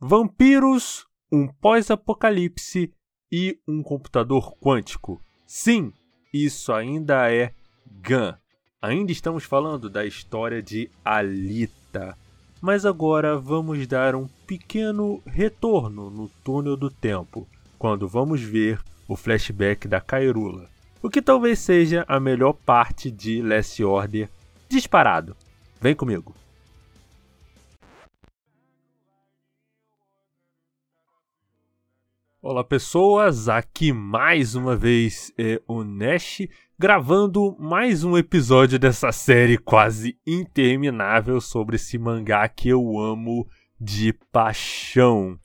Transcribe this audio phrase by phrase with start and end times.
[0.00, 2.92] Vampiros, um pós-apocalipse
[3.32, 5.20] e um computador quântico.
[5.44, 5.92] Sim,
[6.32, 7.52] isso ainda é
[7.84, 8.32] Gun.
[8.80, 12.16] Ainda estamos falando da história de Alita.
[12.60, 19.16] Mas agora vamos dar um pequeno retorno no túnel do tempo, quando vamos ver o
[19.16, 20.70] flashback da Kairula.
[21.02, 24.30] O que talvez seja a melhor parte de Last Order
[24.68, 25.36] disparado.
[25.80, 26.36] Vem comigo.
[32.40, 36.42] Olá pessoas, aqui mais uma vez é o Nash
[36.78, 43.44] gravando mais um episódio dessa série quase interminável sobre esse mangá que eu amo
[43.80, 45.36] de paixão.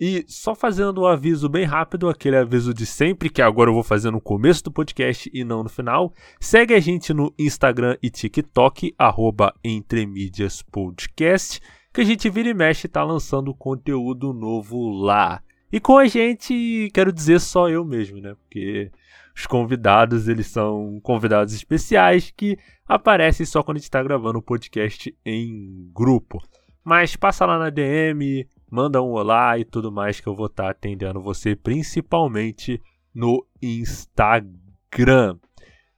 [0.00, 3.84] E só fazendo um aviso bem rápido, aquele aviso de sempre, que agora eu vou
[3.84, 6.12] fazer no começo do podcast e não no final.
[6.40, 11.60] Segue a gente no Instagram e TikTok, arroba Entremídiaspodcast,
[11.94, 15.40] que a gente vira e mexe e tá lançando conteúdo novo lá.
[15.72, 18.34] E com a gente, quero dizer só eu mesmo, né?
[18.34, 18.90] Porque
[19.34, 24.42] os convidados, eles são convidados especiais que aparecem só quando a gente está gravando o
[24.42, 26.42] podcast em grupo.
[26.84, 30.64] Mas passa lá na DM, manda um olá e tudo mais que eu vou estar
[30.64, 32.80] tá atendendo você, principalmente
[33.14, 35.38] no Instagram.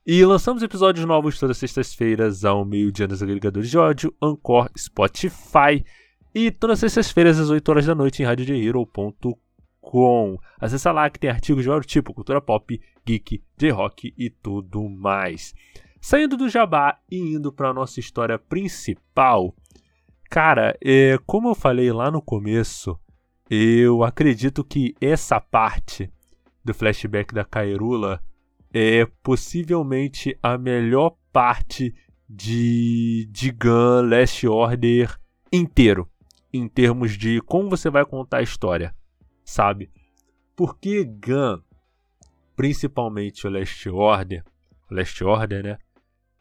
[0.05, 5.83] E lançamos episódios novos todas as sextas-feiras ao meio-dia nos agregadores de áudio, Anchor, Spotify
[6.35, 9.42] e todas as sextas-feiras às 8 horas da noite em radiojhero.com
[9.83, 10.39] com.
[10.59, 15.53] Acesse lá que tem artigos de vários tipos, cultura pop, geek, J-rock e tudo mais.
[16.01, 19.53] Saindo do jabá e indo para a nossa história principal,
[20.29, 22.97] cara, é, como eu falei lá no começo,
[23.49, 26.11] eu acredito que essa parte
[26.63, 28.21] do flashback da Kairula
[28.73, 31.93] é possivelmente a melhor parte
[32.27, 35.15] de, de Gun Last Order
[35.51, 36.09] inteiro,
[36.51, 38.93] em termos de como você vai contar a história
[39.53, 39.91] sabe?
[40.55, 41.61] Porque Gun,
[42.55, 44.43] principalmente o Last Order,
[44.89, 45.77] Last Order, né?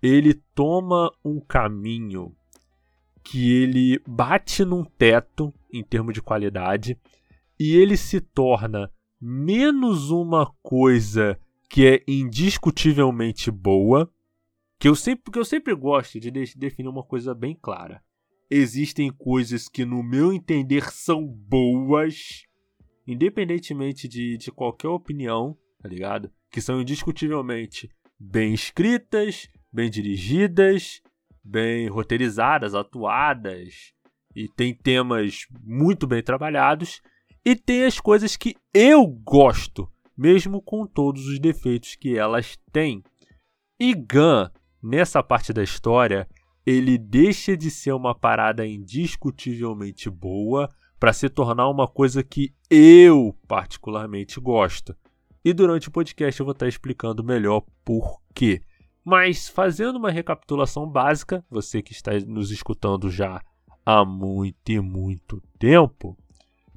[0.03, 2.35] Ele toma um caminho
[3.23, 6.99] que ele bate num teto em termos de qualidade
[7.61, 8.91] e ele se torna
[9.21, 14.11] menos uma coisa que é indiscutivelmente boa,
[14.79, 18.03] que eu sempre, que eu sempre gosto de definir uma coisa bem clara.
[18.51, 22.45] Existem coisas que, no meu entender, são boas
[23.07, 26.31] independentemente de, de qualquer opinião, tá ligado?
[26.51, 31.03] Que são indiscutivelmente bem escritas, bem dirigidas,
[31.43, 33.93] bem roteirizadas, atuadas,
[34.35, 37.03] e tem temas muito bem trabalhados,
[37.45, 43.03] e tem as coisas que eu gosto, mesmo com todos os defeitos que elas têm.
[43.81, 44.49] E Gun,
[44.83, 46.29] nessa parte da história,
[46.65, 50.69] ele deixa de ser uma parada indiscutivelmente boa
[51.03, 54.95] para se tornar uma coisa que eu particularmente gosto.
[55.45, 58.63] E durante o podcast eu vou estar explicando melhor por quê.
[59.05, 63.43] Mas fazendo uma recapitulação básica, você que está nos escutando já
[63.85, 66.17] há muito e muito tempo,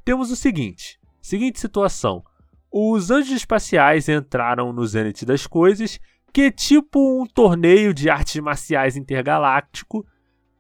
[0.04, 2.26] temos o seguinte: seguinte situação.
[2.72, 6.00] Os anjos espaciais entraram no Zenith das coisas,
[6.34, 10.04] que é tipo um torneio de artes marciais intergaláctico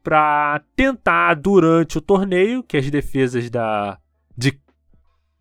[0.05, 3.97] para tentar durante o torneio que as defesas da
[4.37, 4.55] de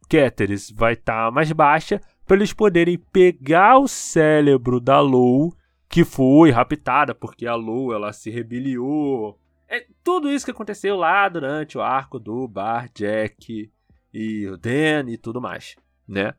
[0.08, 5.54] Cateris vai estar tá mais baixa para eles poderem pegar o cérebro da Lou
[5.86, 9.38] que foi raptada porque a Lou ela se rebeliou.
[9.68, 13.70] É tudo isso que aconteceu lá durante o arco do Bar Jack
[14.14, 15.76] e o Dan e tudo mais,
[16.08, 16.32] né?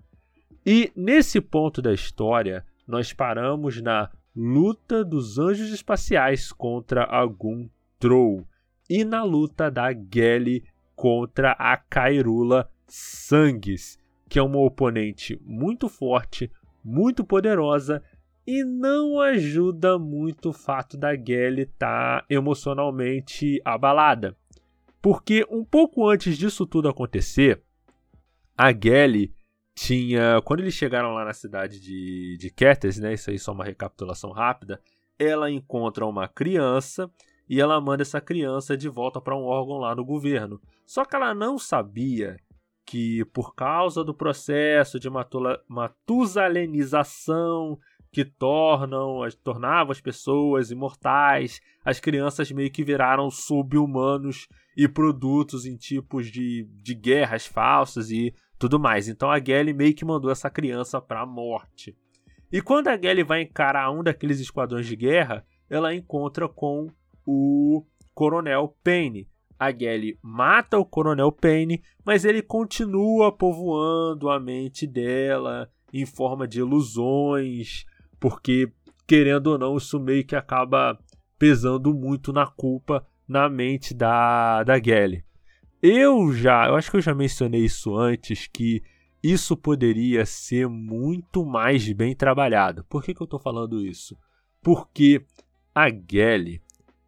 [0.65, 7.69] E nesse ponto da história, nós paramos na luta dos anjos espaciais contra algum
[7.99, 8.45] Troll
[8.89, 10.63] e na luta da Gally
[10.95, 13.97] contra a Kairula Sangues,
[14.29, 16.51] que é uma oponente muito forte,
[16.83, 18.03] muito poderosa
[18.47, 24.37] e não ajuda muito o fato da Gally estar tá emocionalmente abalada.
[25.01, 27.61] Porque um pouco antes disso tudo acontecer,
[28.57, 29.33] a Gally
[29.75, 30.41] tinha.
[30.43, 33.13] Quando eles chegaram lá na cidade de, de Ketes, né?
[33.13, 34.79] Isso aí só uma recapitulação rápida.
[35.19, 37.11] Ela encontra uma criança
[37.49, 40.59] e ela manda essa criança de volta para um órgão lá do governo.
[40.85, 42.37] Só que ela não sabia
[42.85, 45.09] que por causa do processo de
[45.67, 47.79] matusalenização
[48.11, 54.47] que tornam, tornava as pessoas imortais, as crianças meio que viraram sub-humanos
[54.77, 59.09] e produtos em tipos de, de guerras falsas e tudo mais.
[59.09, 61.97] Então a Gelly meio que mandou essa criança para a morte.
[62.51, 66.87] E quando a Gelly vai encarar um daqueles esquadrões de guerra, ela encontra com
[67.25, 69.27] o Coronel Payne,
[69.57, 76.47] a Gelly mata o Coronel Payne, mas ele continua povoando a mente dela em forma
[76.47, 77.85] de ilusões,
[78.19, 78.71] porque,
[79.07, 80.99] querendo ou não, isso meio que acaba
[81.37, 85.23] pesando muito na culpa na mente da, da Gelly.
[85.81, 88.81] Eu já, eu acho que eu já mencionei isso antes, que
[89.21, 92.83] isso poderia ser muito mais bem trabalhado.
[92.85, 94.17] Por que, que eu estou falando isso?
[94.61, 95.25] Porque
[95.73, 96.61] a Gelly.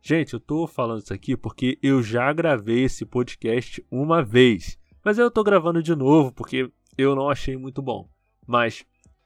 [0.07, 4.79] Gente, eu estou falando isso aqui porque eu já gravei esse podcast uma vez.
[5.03, 8.07] Mas eu estou gravando de novo porque eu não achei muito bom.
[8.47, 8.85] Mas,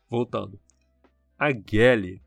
[0.10, 0.60] voltando.
[1.38, 2.19] A Gelly,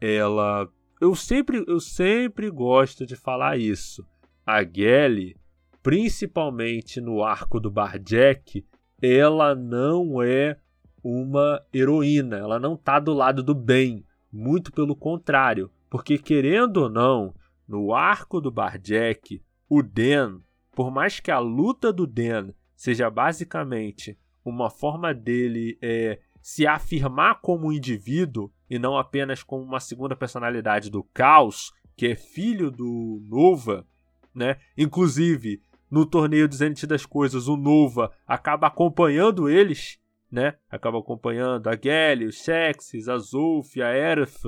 [0.00, 0.66] ela.
[0.98, 4.02] Eu sempre, eu sempre gosto de falar isso.
[4.46, 5.36] A Gelly
[5.82, 8.64] principalmente no arco do Barjack,
[9.02, 10.56] ela não é
[11.04, 16.88] uma heroína, ela não está do lado do bem, muito pelo contrário, porque querendo ou
[16.88, 17.34] não,
[17.70, 20.40] no arco do Barjack, o Den,
[20.72, 27.40] por mais que a luta do Den seja basicamente uma forma dele é, se afirmar
[27.40, 33.22] como indivíduo e não apenas como uma segunda personalidade do Caos, que é filho do
[33.28, 33.86] Nova,
[34.34, 34.56] né?
[34.76, 40.56] Inclusive, no torneio do Zenith das Coisas, o Nova acaba acompanhando eles, né?
[40.68, 44.42] Acaba acompanhando a Gelly, os Sexes, a Zulf, a Erf,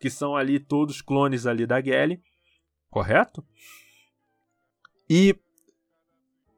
[0.00, 2.20] que são ali todos clones ali da Gelly,
[2.96, 3.44] correto?
[5.06, 5.38] E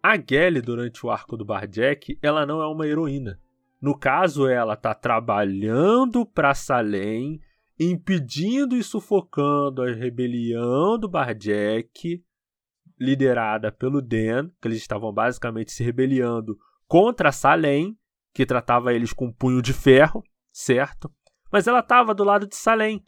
[0.01, 3.41] a Gelly, durante o arco do Barjack, ela não é uma heroína.
[3.83, 7.41] No caso, ela está trabalhando para Salem,
[7.79, 12.25] impedindo e sufocando a rebelião do Barjack,
[12.97, 16.57] liderada pelo Den, que eles estavam basicamente se rebeliando
[16.87, 17.99] contra Salem,
[18.33, 21.13] que tratava eles com um punho de ferro, certo?
[21.51, 23.05] Mas ela estava do lado de Salem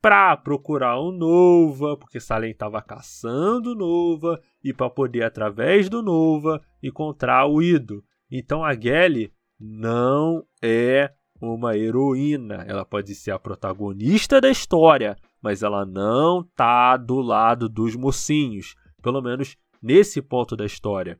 [0.00, 6.60] para procurar o Nova, porque Salem estava caçando Nova e para poder através do Nova
[6.82, 8.02] encontrar o Ido.
[8.30, 15.62] Então a Gelly não é uma heroína, ela pode ser a protagonista da história, mas
[15.62, 21.18] ela não tá do lado dos mocinhos pelo menos nesse ponto da história.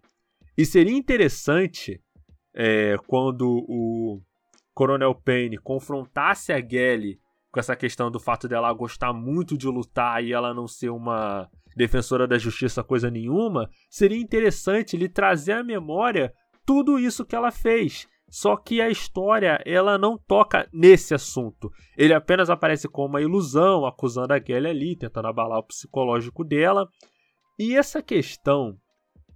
[0.57, 2.01] E seria interessante
[2.55, 4.21] é, quando o
[4.75, 7.19] Coronel Payne confrontasse a Gelly
[7.51, 11.49] com essa questão do fato dela gostar muito de lutar e ela não ser uma
[11.77, 16.33] defensora da justiça coisa nenhuma, seria interessante ele trazer à memória
[16.65, 18.07] tudo isso que ela fez.
[18.29, 21.69] Só que a história ela não toca nesse assunto.
[21.97, 26.89] Ele apenas aparece como uma ilusão, acusando a Gelly ali, tentando abalar o psicológico dela.
[27.59, 28.77] E essa questão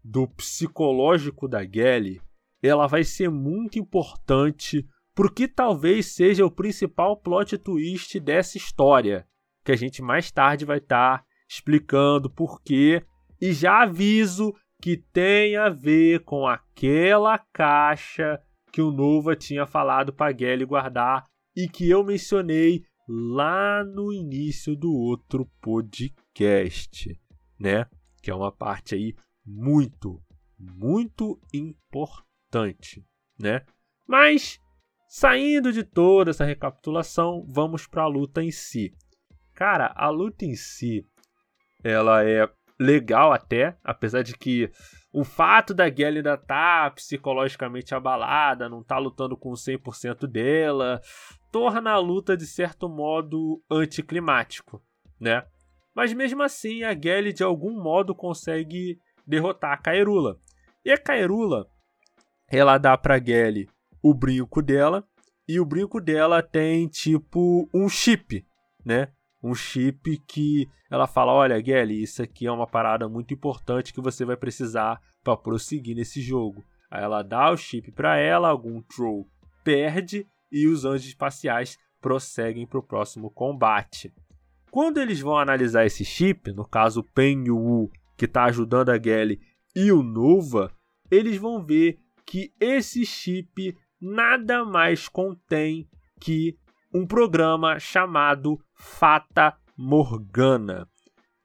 [0.05, 2.21] do psicológico da Gelly,
[2.63, 9.27] ela vai ser muito importante porque talvez seja o principal plot twist dessa história,
[9.65, 13.03] que a gente mais tarde vai estar tá explicando por quê.
[13.41, 18.41] E já aviso que tem a ver com aquela caixa
[18.73, 21.25] que o Nova tinha falado para Gelly guardar
[21.57, 27.11] e que eu mencionei lá no início do outro podcast,
[27.59, 27.87] né?
[28.25, 29.15] que é uma parte aí
[29.45, 30.19] muito,
[30.59, 33.07] muito importante,
[33.39, 33.61] né?
[34.09, 34.59] Mas
[35.15, 38.93] saindo de toda essa recapitulação, vamos para a luta em si.
[39.55, 41.07] Cara, a luta em si,
[41.85, 42.51] ela é
[42.81, 44.69] legal até, apesar de que
[45.13, 51.01] o fato da Gelly ainda tá psicologicamente abalada, não tá lutando com 100% dela,
[51.53, 54.83] torna a luta de certo modo anticlimático,
[55.21, 55.47] né?
[55.95, 60.41] Mas mesmo assim, a Gelly de algum modo consegue derrotar a Kaerula.
[60.85, 61.69] E a Kaerula,
[62.51, 63.69] ela dá pra Gelly
[64.05, 65.03] o brinco dela,
[65.49, 68.47] e o brinco dela tem tipo um chip,
[68.85, 69.09] né?
[69.43, 74.03] Um chip que ela fala: Olha, Gelly, isso aqui é uma parada muito importante que
[74.03, 76.63] você vai precisar para prosseguir nesse jogo.
[76.91, 79.27] Aí ela dá o chip para ela, algum troll
[79.65, 84.13] perde e os anjos espaciais prosseguem para o próximo combate.
[84.71, 89.03] Quando eles vão analisar esse chip, no caso o Pen Yu, que está ajudando a
[89.03, 89.41] Gelly,
[89.75, 90.71] e o Nova,
[91.11, 95.89] eles vão ver que esse chip nada mais contém
[96.21, 96.57] que
[96.93, 100.87] um programa chamado Fata Morgana.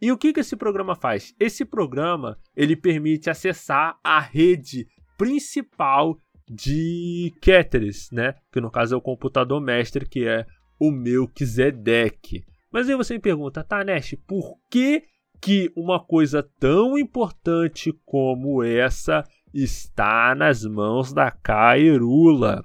[0.02, 1.34] E o que, que esse programa faz?
[1.40, 4.88] Esse programa ele permite acessar a rede
[5.18, 6.18] principal
[6.50, 8.36] de Keteris, né?
[8.52, 10.46] Que no caso é o computador mestre, que é
[10.80, 12.44] o Melchizedek.
[12.72, 15.04] Mas aí você me pergunta, tá, Nash, por que,
[15.42, 22.64] que uma coisa tão importante como essa está nas mãos da Kairula?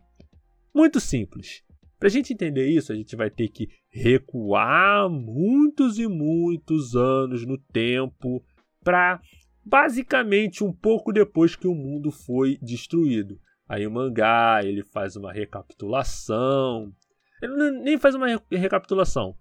[0.74, 1.62] Muito simples.
[1.98, 7.46] Para a gente entender isso, a gente vai ter que recuar muitos e muitos anos
[7.46, 8.44] no tempo
[8.82, 9.20] para
[9.64, 13.38] basicamente um pouco depois que o mundo foi destruído.
[13.66, 16.92] Aí o mangá, ele faz uma recapitulação.
[17.42, 19.34] Ele nem faz uma recapitulação.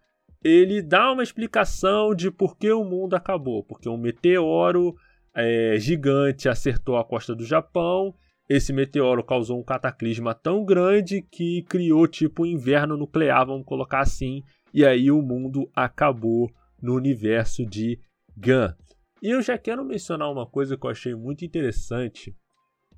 [0.43, 3.63] Ele dá uma explicação de por que o mundo acabou.
[3.63, 4.95] Porque um meteoro
[5.35, 8.13] é, gigante acertou a costa do Japão.
[8.47, 14.01] Esse meteoro causou um cataclisma tão grande que criou tipo um inverno nuclear, vamos colocar
[14.01, 14.43] assim.
[14.73, 17.99] E aí o mundo acabou no universo de
[18.35, 18.73] Gun.
[19.21, 22.35] E eu já quero mencionar uma coisa que eu achei muito interessante,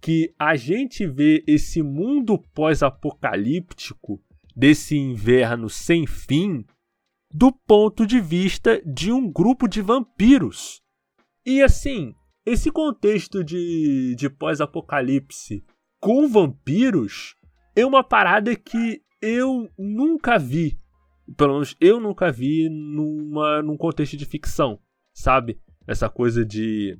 [0.01, 4.19] que a gente vê esse mundo pós-apocalíptico
[4.55, 6.65] desse inverno sem fim
[7.31, 10.81] do ponto de vista de um grupo de vampiros.
[11.45, 15.63] E assim, esse contexto de, de pós-apocalipse
[15.99, 17.35] com vampiros
[17.75, 20.79] é uma parada que eu nunca vi.
[21.35, 24.79] Pelo menos eu nunca vi numa, num contexto de ficção,
[25.13, 25.59] sabe?
[25.87, 26.97] essa coisa de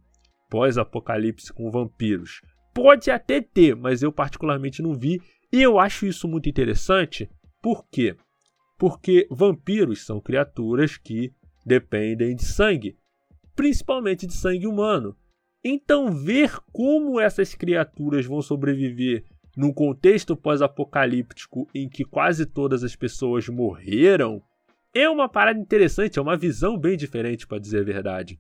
[0.49, 2.41] pós-apocalipse com vampiros.
[2.73, 5.21] Pode até ter, mas eu particularmente não vi.
[5.51, 7.29] E eu acho isso muito interessante.
[7.61, 8.15] Por quê?
[8.77, 11.33] Porque vampiros são criaturas que
[11.65, 12.97] dependem de sangue,
[13.55, 15.15] principalmente de sangue humano.
[15.67, 19.23] Então, ver como essas criaturas vão sobreviver
[19.57, 24.43] num contexto pós-apocalíptico em que quase todas as pessoas morreram
[24.93, 28.39] é uma parada interessante, é uma visão bem diferente, para dizer a verdade.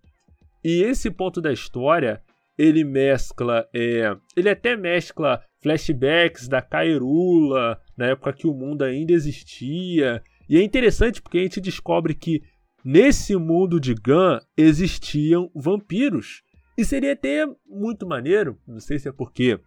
[0.63, 2.21] E esse ponto da história,
[2.55, 9.13] ele mescla, é, ele até mescla flashbacks da Kairula, na época que o mundo ainda
[9.13, 10.21] existia.
[10.47, 12.43] E é interessante porque a gente descobre que
[12.83, 16.43] nesse mundo de Gun existiam vampiros.
[16.77, 19.59] E seria até muito maneiro, não sei se é porque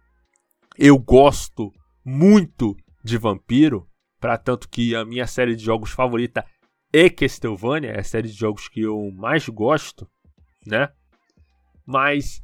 [0.77, 1.71] eu gosto
[2.05, 3.87] muito de vampiro,
[4.19, 6.45] para tanto que a minha série de jogos favorita
[6.93, 10.07] é Castlevania, é a série de jogos que eu mais gosto
[10.65, 10.89] né?
[11.85, 12.43] Mas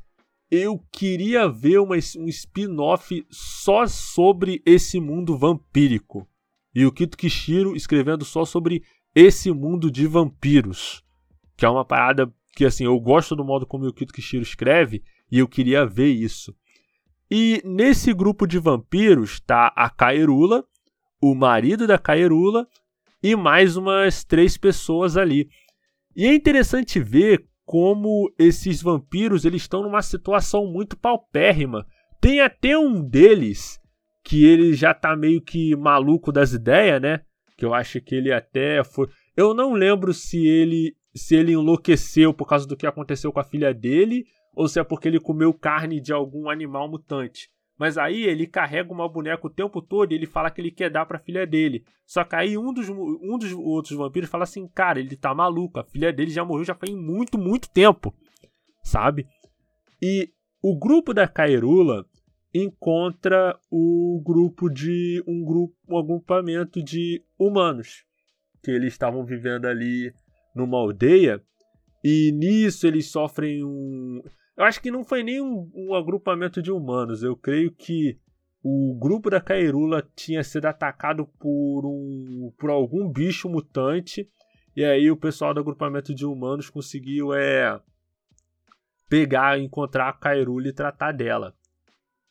[0.49, 6.27] eu queria ver uma, um spin-off só sobre esse mundo vampírico.
[6.73, 11.03] E o Kito Kishiro escrevendo só sobre esse mundo de vampiros.
[11.55, 15.03] Que é uma parada que, assim, eu gosto do modo como o Kito Kishiro escreve
[15.29, 16.55] e eu queria ver isso.
[17.29, 20.63] E nesse grupo de vampiros tá a Kaerula,
[21.21, 22.67] o marido da Kaerula
[23.21, 25.49] e mais umas três pessoas ali.
[26.15, 31.85] E é interessante ver como esses vampiros eles estão numa situação muito paupérrima.
[32.21, 33.79] Tem até um deles
[34.23, 37.21] que ele já tá meio que maluco das ideias, né?
[37.57, 39.07] Que eu acho que ele até foi.
[39.35, 43.43] Eu não lembro se ele se ele enlouqueceu por causa do que aconteceu com a
[43.43, 47.49] filha dele ou se é porque ele comeu carne de algum animal mutante.
[47.77, 50.89] Mas aí ele carrega uma boneca o tempo todo e ele fala que ele quer
[50.89, 51.83] dar pra filha dele.
[52.05, 55.79] Só que aí um dos, um dos outros vampiros fala assim: Cara, ele tá maluco,
[55.79, 58.13] a filha dele já morreu já faz muito, muito tempo.
[58.81, 59.27] Sabe?
[60.01, 60.29] E
[60.61, 62.05] o grupo da Kairula
[62.53, 65.21] encontra o grupo de.
[65.27, 68.05] um grupo, um agrupamento de humanos.
[68.63, 70.13] Que eles estavam vivendo ali
[70.55, 71.43] numa aldeia.
[72.03, 74.21] E nisso eles sofrem um.
[74.57, 77.21] Eu acho que não foi nem um, um agrupamento de humanos.
[77.21, 78.17] Eu creio que
[78.63, 84.27] o grupo da Kairula tinha sido atacado por um por algum bicho mutante
[84.75, 87.79] e aí o pessoal do agrupamento de humanos conseguiu é
[89.07, 91.55] pegar, encontrar a Kairula e tratar dela.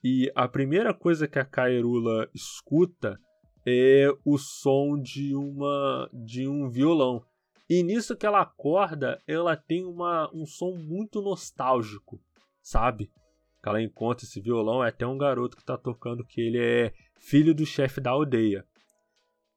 [0.02, 3.18] E a primeira coisa que a Kairula escuta
[3.66, 7.24] é o som de uma de um violão.
[7.68, 12.20] E nisso que ela acorda, ela tem uma, um som muito nostálgico,
[12.60, 13.10] sabe?
[13.62, 16.92] Que ela encontra esse violão, é até um garoto que está tocando que ele é
[17.18, 18.66] filho do chefe da aldeia.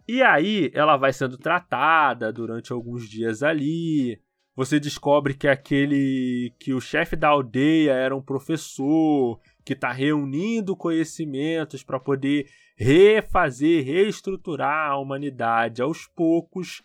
[0.08, 4.22] E aí ela vai sendo tratada durante alguns dias ali.
[4.56, 10.78] Você descobre que aquele que o chefe da aldeia era um professor que está reunindo
[10.78, 12.48] conhecimentos para poder
[12.78, 16.82] refazer, reestruturar a humanidade aos poucos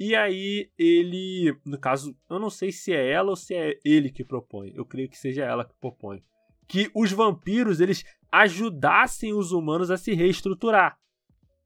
[0.00, 4.10] e aí ele, no caso, eu não sei se é ela ou se é ele
[4.10, 4.72] que propõe.
[4.74, 6.24] Eu creio que seja ela que propõe
[6.70, 10.96] que os vampiros eles ajudassem os humanos a se reestruturar.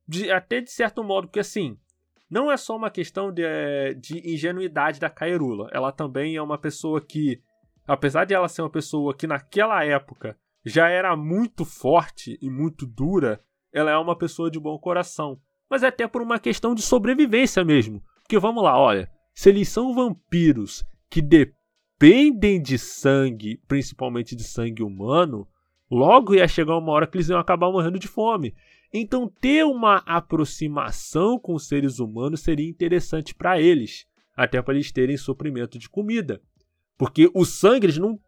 [0.08, 1.78] De, até de certo modo, porque assim,
[2.30, 3.44] não é só uma questão de,
[4.00, 5.68] de ingenuidade da Kairula.
[5.72, 7.38] Ela também é uma pessoa que,
[7.86, 12.86] apesar de ela ser uma pessoa que naquela época já era muito forte e muito
[12.86, 15.38] dura, ela é uma pessoa de bom coração.
[15.68, 18.02] Mas é até por uma questão de sobrevivência mesmo.
[18.24, 24.82] Porque vamos lá, olha, se eles são vampiros que dependem de sangue, principalmente de sangue
[24.82, 25.46] humano,
[25.90, 28.54] logo ia chegar uma hora que eles iam acabar morrendo de fome.
[28.92, 34.90] Então, ter uma aproximação com os seres humanos seria interessante para eles, até para eles
[34.90, 36.40] terem suprimento de comida.
[36.96, 38.18] Porque o sangue eles não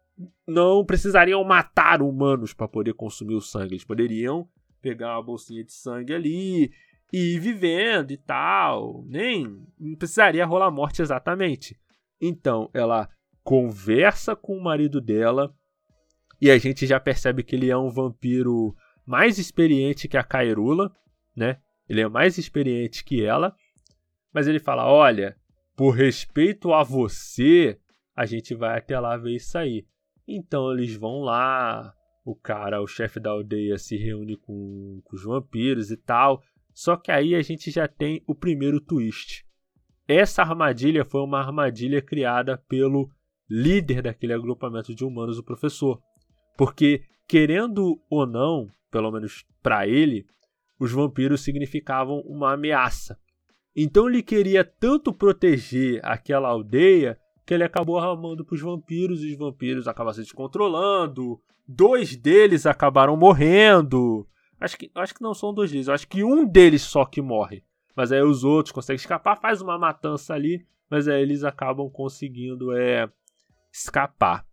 [0.47, 3.73] não precisariam matar humanos para poder consumir o sangue.
[3.73, 4.47] Eles poderiam
[4.81, 6.71] pegar uma bolsinha de sangue ali
[7.11, 9.03] e ir vivendo e tal.
[9.05, 9.65] Nem
[9.97, 11.77] precisaria rolar morte exatamente.
[12.21, 13.09] Então ela
[13.43, 15.53] conversa com o marido dela
[16.41, 20.91] e a gente já percebe que ele é um vampiro mais experiente que a Kairula,
[21.35, 21.59] né?
[21.87, 23.55] Ele é mais experiente que ela.
[24.33, 25.35] Mas ele fala: Olha,
[25.75, 27.79] por respeito a você,
[28.15, 29.85] a gente vai até lá ver isso aí.
[30.27, 31.93] Então eles vão lá,
[32.25, 36.41] o cara, o chefe da aldeia, se reúne com, com os vampiros e tal.
[36.77, 39.43] Só que aí a gente já tem o primeiro twist.
[40.07, 43.09] Essa armadilha foi uma armadilha criada pelo
[43.49, 45.99] líder daquele agrupamento de humanos, o professor.
[46.55, 50.27] Porque, querendo ou não, pelo menos para ele,
[50.79, 53.17] os vampiros significavam uma ameaça.
[53.75, 59.31] Então ele queria tanto proteger aquela aldeia que ele acabou armando para os vampiros e
[59.31, 61.41] os vampiros acabaram se descontrolando.
[61.67, 64.27] Dois deles acabaram morrendo.
[64.59, 67.63] Acho que, acho que não são dois deles, acho que um deles só que morre.
[67.95, 72.71] Mas aí os outros conseguem escapar, faz uma matança ali, mas aí eles acabam conseguindo
[72.75, 73.09] é,
[73.71, 74.45] escapar.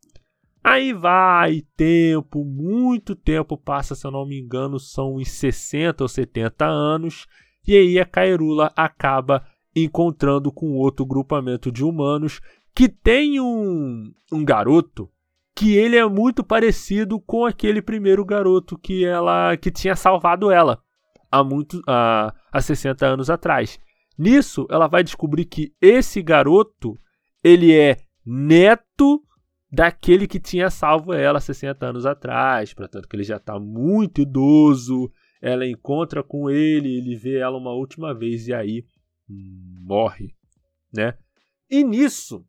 [0.63, 6.09] Aí vai tempo, muito tempo passa, se eu não me engano, são uns 60 ou
[6.09, 7.27] 70 anos,
[7.67, 9.47] e aí a Kairula acaba
[9.77, 12.41] encontrando com outro grupamento de humanos
[12.75, 15.11] que tem um, um garoto
[15.55, 20.83] que ele é muito parecido com aquele primeiro garoto que ela que tinha salvado ela
[21.31, 23.79] há muito há, há 60 anos atrás.
[24.19, 26.99] Nisso, ela vai descobrir que esse garoto
[27.43, 29.23] ele é neto
[29.71, 35.11] daquele que tinha salvo ela 60 anos atrás, portanto que ele já está muito idoso.
[35.43, 38.85] Ela encontra com ele, ele vê ela uma última vez e aí
[39.29, 40.35] morre,
[40.93, 41.15] né?
[41.69, 42.47] E nisso,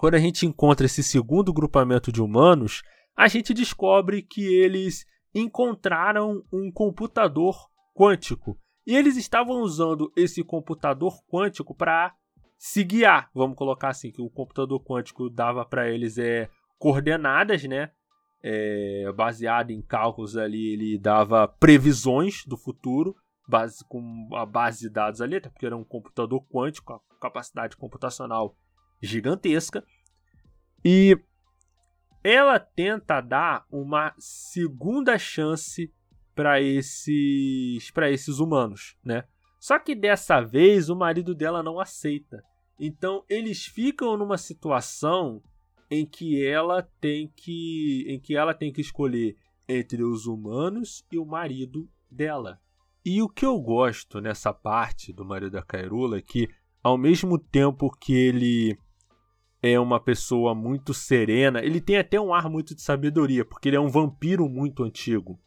[0.00, 2.82] quando a gente encontra esse segundo grupamento de humanos,
[3.14, 8.58] a gente descobre que eles encontraram um computador quântico.
[8.86, 12.14] E eles estavam usando esse computador quântico para
[12.56, 13.28] se guiar.
[13.34, 17.90] Vamos colocar assim, que o computador quântico dava para eles é, coordenadas, né?
[18.42, 23.14] É, baseado em cálculos ali, ele dava previsões do futuro,
[23.46, 27.76] base, com a base de dados ali, até porque era um computador quântico, a capacidade
[27.76, 28.56] computacional
[29.00, 29.84] gigantesca.
[30.84, 31.18] E
[32.22, 35.92] ela tenta dar uma segunda chance
[36.34, 39.24] para esses para esses humanos, né?
[39.58, 42.42] Só que dessa vez o marido dela não aceita.
[42.78, 45.42] Então eles ficam numa situação
[45.90, 49.36] em que ela tem que em que ela tem que escolher
[49.68, 52.58] entre os humanos e o marido dela.
[53.04, 56.48] E o que eu gosto nessa parte do marido da Kairula é que
[56.82, 58.78] ao mesmo tempo que ele
[59.62, 61.62] é uma pessoa muito serena.
[61.62, 65.38] Ele tem até um ar muito de sabedoria, porque ele é um vampiro muito antigo.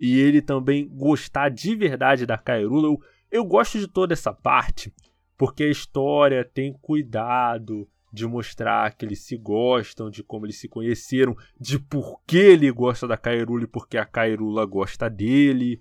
[0.00, 2.88] E ele também gostar de verdade da Kairula.
[2.88, 4.92] Eu, eu gosto de toda essa parte,
[5.38, 10.68] porque a história tem cuidado de mostrar que eles se gostam, de como eles se
[10.68, 15.80] conheceram, de por que ele gosta da Kairula e porque a Kairula gosta dele.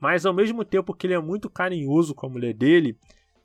[0.00, 2.96] Mas ao mesmo tempo que ele é muito carinhoso com a mulher dele,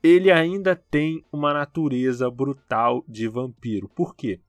[0.03, 3.87] ele ainda tem uma natureza brutal de vampiro.
[3.87, 4.41] Por quê?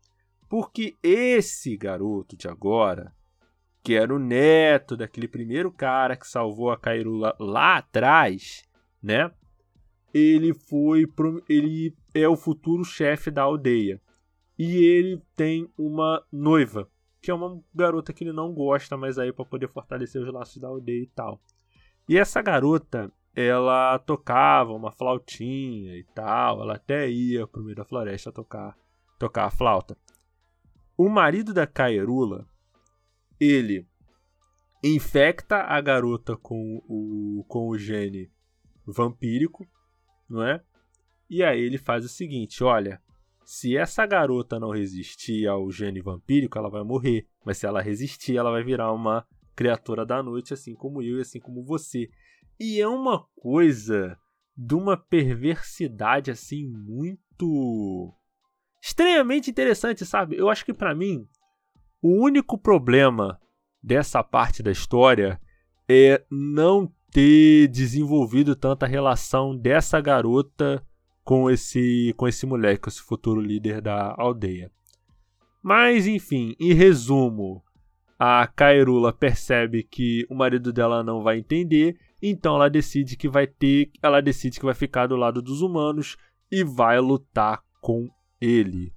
[0.49, 3.15] Porque esse garoto de agora,
[3.81, 8.65] que era o neto daquele primeiro cara que salvou a Kairula lá atrás,
[9.01, 9.31] né?
[10.13, 11.07] Ele foi
[11.49, 14.01] ele é o futuro chefe da aldeia.
[14.59, 16.89] E ele tem uma noiva,
[17.21, 20.59] que é uma garota que ele não gosta, mas aí para poder fortalecer os laços
[20.59, 21.41] da aldeia e tal.
[22.09, 27.85] E essa garota, ela tocava uma flautinha e tal, ela até ia pro meio da
[27.85, 28.77] floresta tocar,
[29.19, 29.97] tocar a flauta.
[30.97, 32.47] O marido da Kaerula,
[33.41, 33.87] ele
[34.83, 38.31] infecta a garota com o, com o gene
[38.87, 39.67] vampírico,
[40.29, 40.63] não é?
[41.29, 43.03] E aí ele faz o seguinte, olha,
[43.45, 48.37] se essa garota não resistir ao gene vampírico, ela vai morrer, mas se ela resistir,
[48.37, 52.09] ela vai virar uma criatura da noite, assim como eu e assim como você.
[52.59, 54.17] E é uma coisa
[54.57, 58.15] de uma perversidade assim muito
[58.83, 60.37] extremamente interessante, sabe?
[60.37, 61.27] Eu acho que para mim
[62.01, 63.41] o único problema
[63.83, 65.41] dessa parte da história
[65.89, 70.85] é não ter desenvolvido tanta relação dessa garota
[71.23, 74.71] com esse com esse moleque, esse futuro líder da aldeia.
[75.63, 77.65] Mas enfim, em resumo,
[78.19, 81.99] a Kairula percebe que o marido dela não vai entender
[82.31, 86.17] então ela decide que vai ter, ela decide que vai ficar do lado dos humanos
[86.51, 88.09] e vai lutar com
[88.41, 88.93] ele.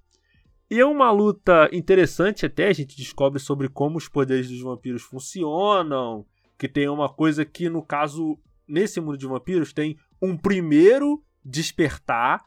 [0.70, 5.02] E é uma luta interessante até, a gente descobre sobre como os poderes dos vampiros
[5.02, 6.26] funcionam,
[6.58, 8.38] que tem uma coisa que no caso
[8.68, 12.46] nesse mundo de vampiros tem um primeiro despertar,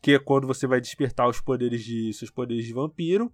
[0.00, 3.30] que é quando você vai despertar os poderes de seus poderes de vampiro,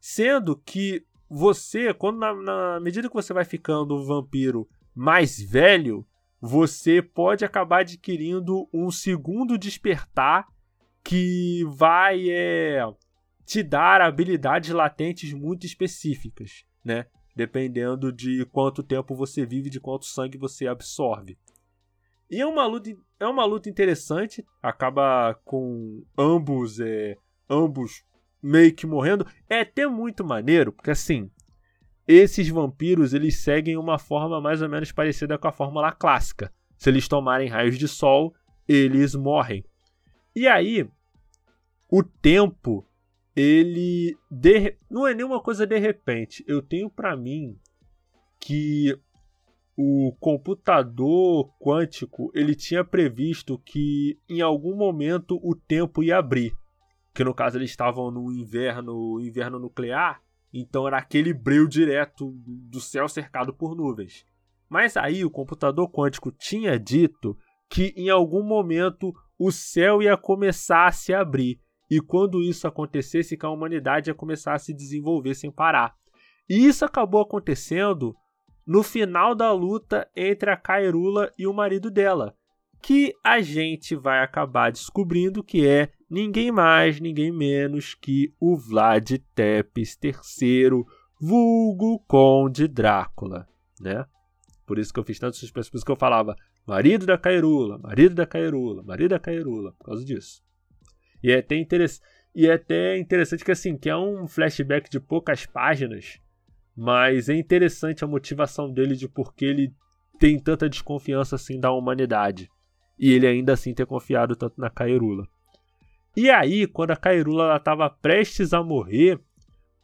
[0.00, 6.04] sendo que você, quando na, na medida que você vai ficando um vampiro mais velho,
[6.40, 10.46] você pode acabar adquirindo um segundo despertar
[11.04, 12.82] que vai é,
[13.44, 17.06] te dar habilidades latentes muito específicas, né?
[17.36, 21.38] Dependendo de quanto tempo você vive, de quanto sangue você absorve.
[22.30, 27.16] E é uma luta, é uma luta interessante, acaba com ambos, é,
[27.48, 28.04] ambos
[28.42, 29.26] meio que morrendo.
[29.48, 31.30] É até muito maneiro, porque assim,
[32.10, 36.52] esses vampiros eles seguem uma forma mais ou menos parecida com a fórmula clássica.
[36.76, 38.34] Se eles tomarem raios de sol,
[38.66, 39.64] eles morrem.
[40.34, 40.88] E aí,
[41.88, 42.86] o tempo,
[43.36, 44.76] ele de...
[44.90, 46.44] não é nenhuma coisa de repente.
[46.48, 47.56] Eu tenho para mim
[48.40, 48.98] que
[49.76, 56.52] o computador quântico ele tinha previsto que em algum momento o tempo ia abrir.
[57.14, 60.20] Que no caso eles estavam no inverno, inverno nuclear,
[60.52, 64.24] então era aquele breu direto do céu cercado por nuvens.
[64.68, 67.36] Mas aí o computador quântico tinha dito
[67.68, 71.60] que em algum momento o céu ia começar a se abrir.
[71.90, 75.94] E quando isso acontecesse, que a humanidade ia começar a se desenvolver sem parar.
[76.48, 78.14] E isso acabou acontecendo
[78.66, 82.36] no final da luta entre a Kairula e o marido dela,
[82.80, 89.12] que a gente vai acabar descobrindo que é ninguém mais, ninguém menos que o Vlad
[89.34, 90.84] Tepes III,
[91.20, 93.46] vulgo Conde Drácula,
[93.80, 94.04] né?
[94.66, 97.78] Por isso que eu fiz tanto suspense, por isso que eu falava marido da Cairula,
[97.78, 100.42] marido da Cairula, marido da Cairula, por causa disso.
[101.22, 102.00] E é até, interess...
[102.34, 106.20] e é até interessante que assim, que é um flashback de poucas páginas,
[106.76, 109.74] mas é interessante a motivação dele de por que ele
[110.18, 112.48] tem tanta desconfiança assim da humanidade.
[112.98, 115.26] E ele ainda assim ter confiado tanto na Cairula.
[116.16, 119.20] E aí, quando a Cairula estava prestes a morrer,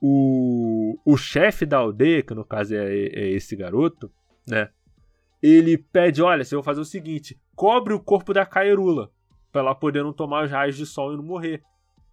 [0.00, 4.10] o, o chefe da aldeia, que no caso é, é esse garoto,
[4.46, 4.70] né?
[5.42, 9.10] Ele pede: olha, você vai fazer o seguinte: cobre o corpo da Cairula,
[9.52, 11.62] para ela poder não tomar os raios de sol e não morrer.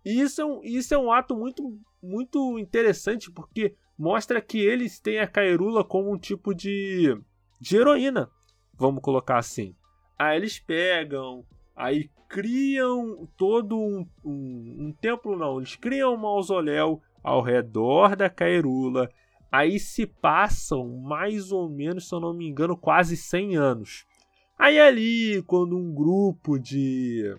[0.06, 5.00] E isso é um, isso é um ato muito, muito interessante, porque mostra que eles
[5.00, 7.18] têm a Cairula como um tipo de,
[7.60, 8.30] de heroína,
[8.74, 9.76] vamos colocar assim.
[10.18, 17.02] Aí eles pegam, aí criam todo um, um, um templo, não, eles criam um mausoléu
[17.24, 19.10] ao redor da Cairula
[19.54, 24.04] Aí se passam mais ou menos, se eu não me engano, quase 100 anos.
[24.58, 27.38] Aí ali, quando um grupo de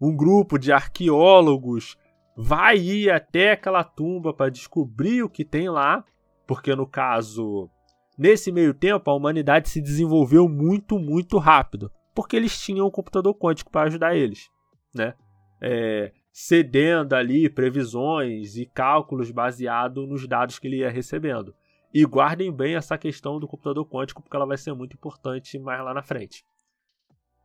[0.00, 1.96] um grupo de arqueólogos
[2.36, 6.04] vai ir até aquela tumba para descobrir o que tem lá,
[6.48, 7.70] porque no caso,
[8.18, 13.34] nesse meio tempo a humanidade se desenvolveu muito, muito rápido, porque eles tinham um computador
[13.34, 14.50] quântico para ajudar eles,
[14.94, 15.14] né?
[15.60, 21.54] É, cedendo ali previsões e cálculos baseados nos dados que ele ia recebendo.
[21.92, 25.84] E guardem bem essa questão do computador quântico, porque ela vai ser muito importante mais
[25.84, 26.44] lá na frente.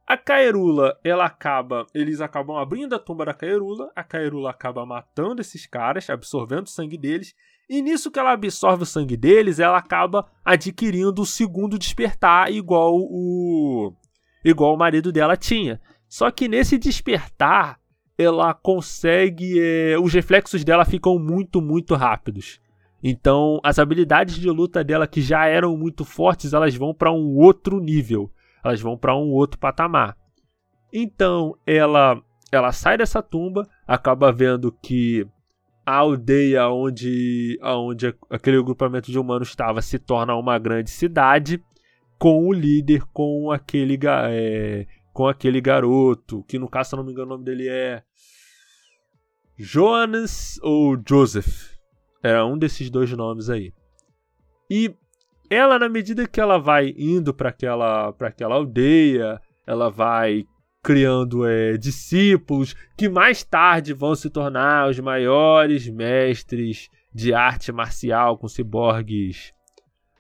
[0.08, 5.42] A Caerula, ela acaba, eles acabam abrindo a tumba da Caerula, a Caerula acaba matando
[5.42, 7.36] esses caras, absorvendo o sangue deles,
[7.70, 12.96] e nisso que ela absorve o sangue deles, ela acaba adquirindo o segundo despertar igual
[12.96, 13.94] o
[14.44, 15.80] igual o marido dela tinha.
[16.08, 17.80] Só que nesse despertar,
[18.18, 19.60] ela consegue.
[19.60, 22.60] É, os reflexos dela ficam muito, muito rápidos.
[23.04, 27.36] Então, as habilidades de luta dela, que já eram muito fortes, elas vão para um
[27.36, 28.32] outro nível.
[28.64, 30.18] Elas vão para um outro patamar.
[30.92, 32.20] Então, ela,
[32.52, 35.28] ela sai dessa tumba, acaba vendo que
[35.86, 41.64] a aldeia onde, onde aquele grupamento de humanos estava se torna uma grande cidade,
[42.18, 43.98] com o líder, com aquele,
[44.30, 47.68] é, com aquele garoto, que no caso, se eu não me engano, o nome dele
[47.70, 48.04] é
[49.58, 51.76] Jonas ou Joseph.
[52.24, 53.74] Era um desses dois nomes aí.
[54.70, 54.94] E
[55.50, 60.46] ela, na medida que ela vai indo para aquela, aquela aldeia, ela vai
[60.84, 68.38] criando é, discípulos que mais tarde vão se tornar os maiores mestres de arte marcial
[68.38, 69.54] com ciborgues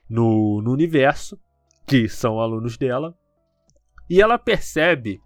[0.10, 1.40] no, no universo,
[1.88, 3.17] que são alunos dela.
[4.10, 5.21] E ela percebe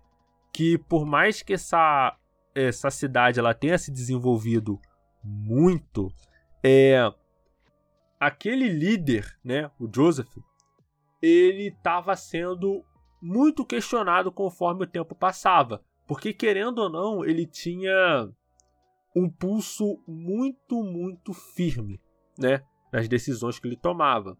[0.53, 2.15] que por mais que essa,
[2.53, 4.79] essa cidade ela tenha se desenvolvido
[5.23, 6.11] muito,
[6.63, 7.11] é
[8.19, 10.29] aquele líder, né, o Joseph,
[11.21, 12.83] ele estava sendo
[13.21, 18.29] muito questionado conforme o tempo passava, porque querendo ou não, ele tinha
[19.15, 21.99] um pulso muito, muito firme,
[22.37, 24.37] né, nas decisões que ele tomava.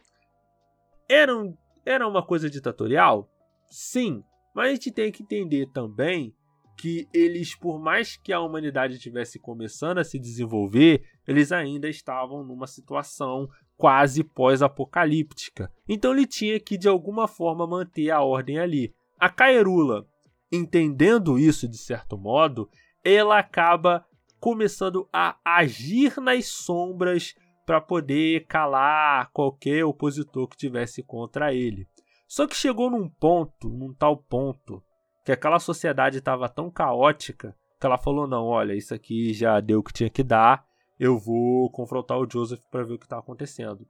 [1.10, 1.55] Era, um,
[1.86, 3.30] era uma coisa ditatorial?
[3.70, 6.34] Sim, mas a gente tem que entender também
[6.78, 12.44] que eles, por mais que a humanidade estivesse começando a se desenvolver, eles ainda estavam
[12.44, 15.72] numa situação quase pós-apocalíptica.
[15.88, 18.94] Então ele tinha que de alguma forma manter a ordem ali.
[19.20, 20.08] A Caerula,
[20.52, 22.70] entendendo isso de certo modo,
[23.04, 24.06] ela acaba
[24.39, 27.36] começando a agir nas sombras
[27.71, 31.88] para poder calar qualquer opositor que tivesse contra ele.
[32.27, 34.84] Só que chegou num ponto, num tal ponto,
[35.23, 39.79] que aquela sociedade estava tão caótica que ela falou: não, olha, isso aqui já deu
[39.79, 40.65] o que tinha que dar,
[40.99, 43.88] eu vou confrontar o Joseph para ver o que está acontecendo.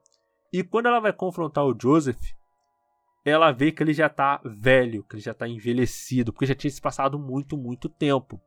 [0.53, 2.21] E quando ela vai confrontar o Joseph,
[3.25, 6.69] ela vê que ele já está velho, que ele já está envelhecido, porque já tinha
[6.69, 8.39] se passado muito, muito tempo.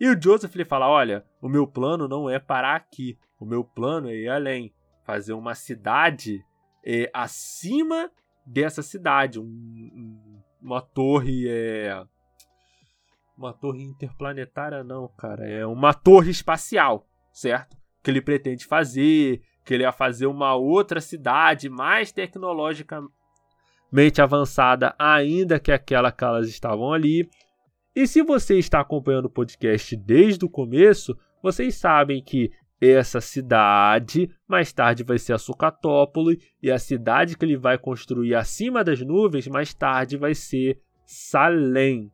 [0.00, 3.18] E o Joseph ele fala: Olha, o meu plano não é parar aqui.
[3.38, 6.44] O meu plano é ir além, fazer uma cidade
[6.84, 8.10] é, acima
[8.46, 12.02] dessa cidade, um, um, uma torre é
[13.36, 17.76] uma torre interplanetária não, cara, é uma torre espacial, certo?
[18.02, 23.12] Que ele pretende fazer, que ele ia fazer uma outra cidade mais tecnologicamente
[24.20, 27.30] avançada ainda que aquela que elas estavam ali.
[27.94, 34.30] E se você está acompanhando o podcast desde o começo, vocês sabem que essa cidade
[34.46, 39.00] mais tarde vai ser a Sucatópole e a cidade que ele vai construir acima das
[39.00, 42.12] nuvens mais tarde vai ser Salem.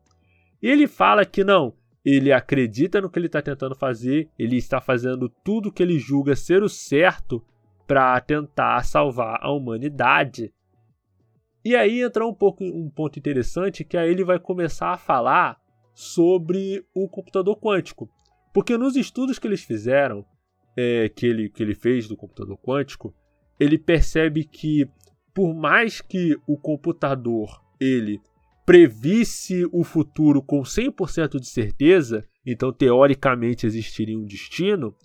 [0.61, 4.79] E ele fala que não, ele acredita no que ele está tentando fazer, ele está
[4.79, 7.43] fazendo tudo que ele julga ser o certo
[7.85, 10.51] para tentar salvar a humanidade.
[11.63, 15.59] E aí entra um pouco um ponto interessante que aí ele vai começar a falar
[15.95, 18.09] sobre o computador quântico.
[18.53, 20.25] Porque nos estudos que eles fizeram,
[20.77, 23.15] é, que, ele, que ele fez do computador quântico,
[23.57, 24.87] ele percebe que
[25.33, 28.19] por mais que o computador ele
[28.65, 34.95] previsse o futuro com 100% de certeza, então teoricamente existiria um destino,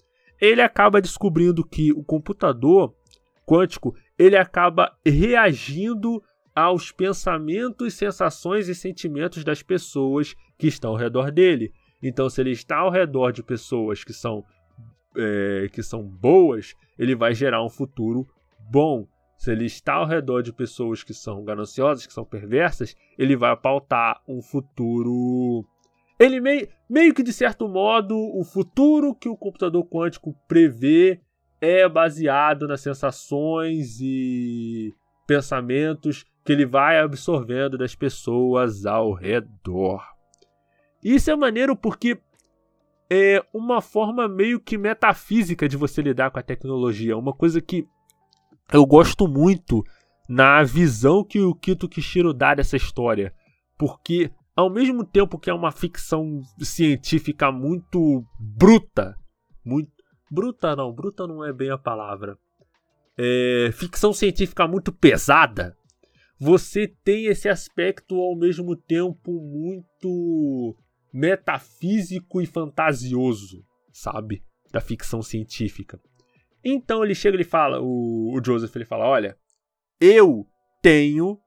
[0.40, 2.94] ele acaba descobrindo que o computador
[3.46, 6.22] quântico ele acaba reagindo
[6.55, 11.73] aos pensamentos, sensações e sentimentos das pessoas que estão ao redor dele.
[12.03, 14.44] Então, se ele está ao redor de pessoas que são
[15.16, 18.29] é, que são boas, ele vai gerar um futuro
[18.70, 19.07] bom.
[19.38, 23.57] Se ele está ao redor de pessoas que são gananciosas, que são perversas, ele vai
[23.57, 25.64] pautar um futuro.
[26.18, 31.18] Ele meio, meio que de certo modo, o futuro que o computador quântico prevê
[31.59, 34.94] é baseado nas sensações e
[35.27, 40.19] pensamentos que ele vai absorvendo das pessoas ao redor.
[41.02, 42.18] Isso é maneiro porque
[43.10, 47.16] é uma forma meio que metafísica de você lidar com a tecnologia.
[47.16, 47.86] Uma coisa que
[48.72, 49.82] eu gosto muito
[50.28, 53.34] na visão que o Kito Kishiro dá dessa história.
[53.76, 59.16] Porque, ao mesmo tempo que é uma ficção científica muito bruta,
[59.64, 59.90] muito.
[60.30, 62.38] Bruta não, bruta não é bem a palavra.
[63.18, 65.76] É, ficção científica muito pesada.
[66.38, 70.76] Você tem esse aspecto ao mesmo tempo muito
[71.12, 74.42] metafísico e fantasioso, sabe?
[74.73, 76.01] Da ficção científica.
[76.64, 79.37] Então ele chega e fala, o, o Joseph ele fala, olha,
[80.01, 80.46] eu
[80.83, 81.38] tenho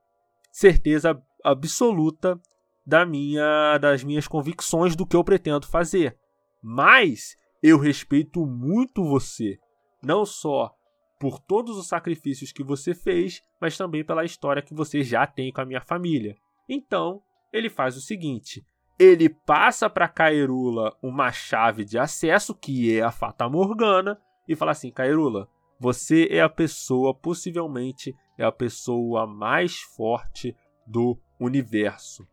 [0.51, 2.39] certeza absoluta
[2.85, 6.17] da minha, das minhas convicções do que eu pretendo fazer.
[6.61, 9.57] Mas eu respeito muito você,
[10.01, 10.73] não só
[11.19, 15.53] por todos os sacrifícios que você fez, mas também pela história que você já tem
[15.53, 16.35] com a minha família.
[16.67, 17.21] Então,
[17.51, 18.65] ele faz o seguinte:
[18.97, 24.71] ele passa para Cairula uma chave de acesso, que é a Fata Morgana, e fala
[24.71, 25.47] assim: Cairula,
[25.79, 32.27] você é a pessoa, possivelmente, é a pessoa mais forte do universo.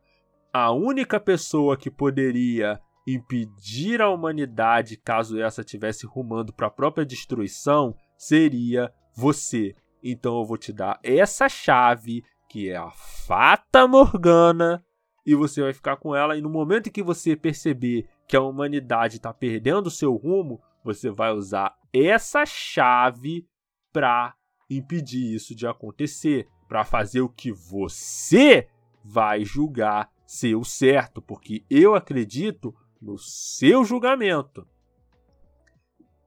[0.53, 7.05] A única pessoa que poderia impedir a humanidade caso essa tivesse rumando para a própria
[7.05, 9.75] destruição seria você.
[10.03, 14.85] Então eu vou te dar essa chave, que é a Fata Morgana,
[15.25, 16.37] e você vai ficar com ela.
[16.37, 20.61] E no momento em que você perceber que a humanidade está perdendo o seu rumo,
[20.85, 23.47] você vai usar essa chave
[23.93, 24.35] para
[24.69, 28.69] impedir isso de acontecer, para fazer o que você
[29.05, 34.65] vai julgar ser o certo, porque eu acredito no seu julgamento.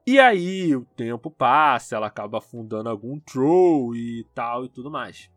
[0.05, 5.31] E aí o tempo passa, ela acaba afundando algum troll e tal e tudo mais.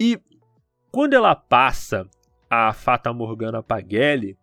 [0.00, 0.20] E
[0.90, 2.08] quando ela passa
[2.50, 4.36] a Fata Morgana Pagelli,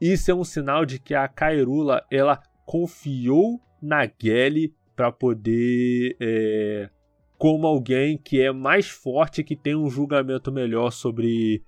[0.00, 6.88] isso é um sinal de que a Kairula ela confiou na Gelly para poder é,
[7.36, 11.62] como alguém que é mais forte, que tem um julgamento melhor sobre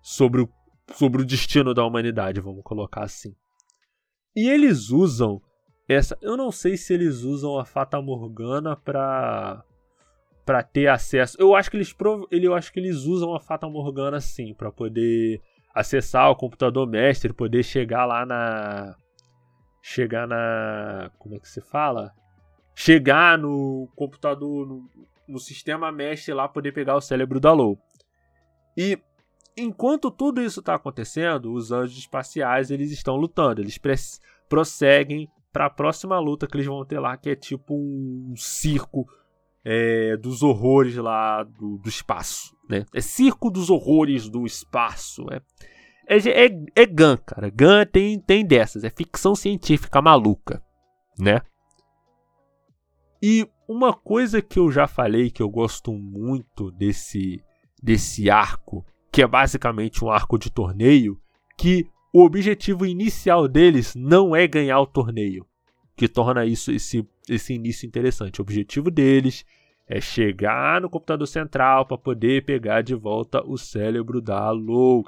[0.00, 0.48] sobre o,
[0.92, 3.34] sobre o destino da humanidade, vamos colocar assim.
[4.36, 5.40] E eles usam
[5.88, 9.64] essa, eu não sei se eles usam a Fata Morgana para
[10.44, 11.36] para ter acesso.
[11.40, 11.94] Eu acho que eles
[12.30, 15.40] eu acho que eles usam a Fata Morgana sim para poder
[15.74, 18.94] acessar o computador mestre, poder chegar lá na
[19.82, 22.12] chegar na como é que se fala?
[22.74, 24.88] Chegar no computador no,
[25.26, 27.78] no sistema mestre lá poder pegar o cérebro da Lou.
[28.76, 28.98] E
[29.56, 33.80] enquanto tudo isso está acontecendo, os anjos espaciais eles estão lutando, eles
[34.48, 39.06] prosseguem para a próxima luta que eles vão ter lá, que é tipo um circo
[39.64, 42.84] é, dos horrores lá do, do, espaço, né?
[42.94, 45.40] É circo dos horrores do espaço, é
[46.06, 47.48] é, é, é cara.
[47.48, 50.62] Gun tem, tem dessas, é ficção científica maluca,
[51.18, 51.40] né?
[53.22, 57.42] E uma coisa que eu já falei que eu gosto muito desse
[57.82, 61.20] desse arco, que é basicamente um arco de torneio,
[61.56, 65.46] que o objetivo inicial deles não é ganhar o torneio,
[65.96, 68.40] que torna isso esse, esse início interessante.
[68.40, 69.44] O objetivo deles
[69.86, 75.04] é chegar no computador central para poder pegar de volta o cérebro da Lou.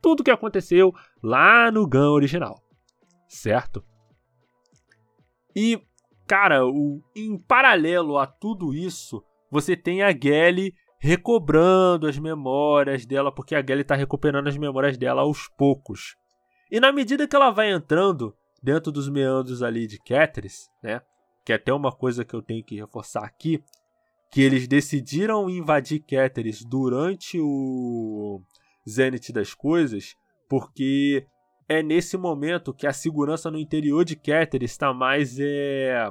[0.00, 2.62] Tudo que aconteceu lá no GAN original,
[3.28, 3.82] certo?
[5.56, 5.80] E
[6.26, 13.30] Cara, o, em paralelo a tudo isso, você tem a Gelly recobrando as memórias dela,
[13.30, 16.16] porque a Gelly está recuperando as memórias dela aos poucos.
[16.70, 21.02] E na medida que ela vai entrando dentro dos meandros ali de Catris, né?
[21.44, 23.62] Que é até uma coisa que eu tenho que reforçar aqui,
[24.32, 28.40] que eles decidiram invadir Catris durante o
[28.88, 30.16] Zenith das coisas,
[30.48, 31.26] porque
[31.68, 36.10] é nesse momento que a segurança no interior de Keter está mais é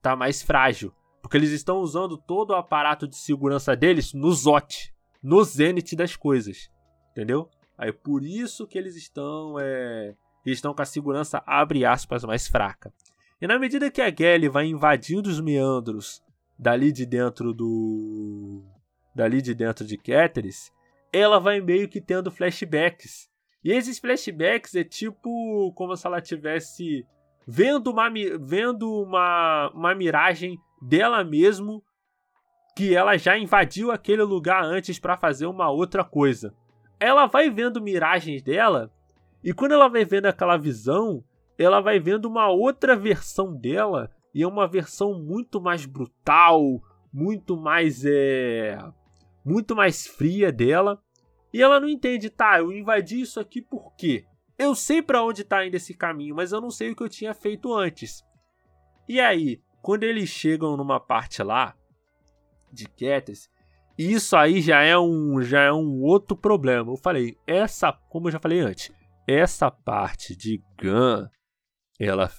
[0.00, 4.94] tá mais frágil, porque eles estão usando todo o aparato de segurança deles no Zot,
[5.20, 6.70] no Zenith das coisas,
[7.10, 7.50] entendeu?
[7.76, 12.46] Aí por isso que eles estão é, eles estão com a segurança abre aspas mais
[12.48, 12.92] fraca.
[13.40, 16.22] E na medida que a Gelly vai invadindo os meandros
[16.58, 18.64] dali de dentro do
[19.14, 20.72] dali de dentro de Keteris,
[21.12, 23.28] ela vai meio que tendo flashbacks
[23.64, 27.06] e esses flashbacks é tipo como se ela tivesse
[27.46, 28.08] vendo uma,
[28.40, 31.82] vendo uma, uma miragem dela mesmo
[32.76, 36.54] que ela já invadiu aquele lugar antes para fazer uma outra coisa.
[37.00, 38.92] Ela vai vendo miragens dela
[39.42, 41.24] e quando ela vai vendo aquela visão,
[41.56, 47.56] ela vai vendo uma outra versão dela e é uma versão muito mais brutal, muito
[47.56, 48.78] mais é,
[49.44, 51.00] muito mais fria dela
[51.52, 54.24] e ela não entende, tá, eu invadi isso aqui por quê?
[54.58, 57.08] Eu sei para onde tá indo esse caminho, mas eu não sei o que eu
[57.08, 58.24] tinha feito antes.
[59.08, 61.74] E aí, quando eles chegam numa parte lá
[62.70, 63.48] de Ketes,
[63.96, 66.92] isso aí já é um já é um outro problema.
[66.92, 68.92] Eu falei, essa, como eu já falei antes,
[69.28, 71.28] essa parte de Gun,
[72.00, 72.30] ela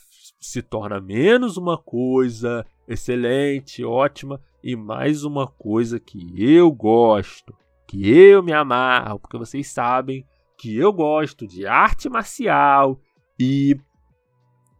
[0.41, 7.55] se torna menos uma coisa excelente, ótima e mais uma coisa que eu gosto
[7.87, 10.23] que eu me amarro, porque vocês sabem
[10.57, 12.99] que eu gosto de arte marcial
[13.39, 13.75] e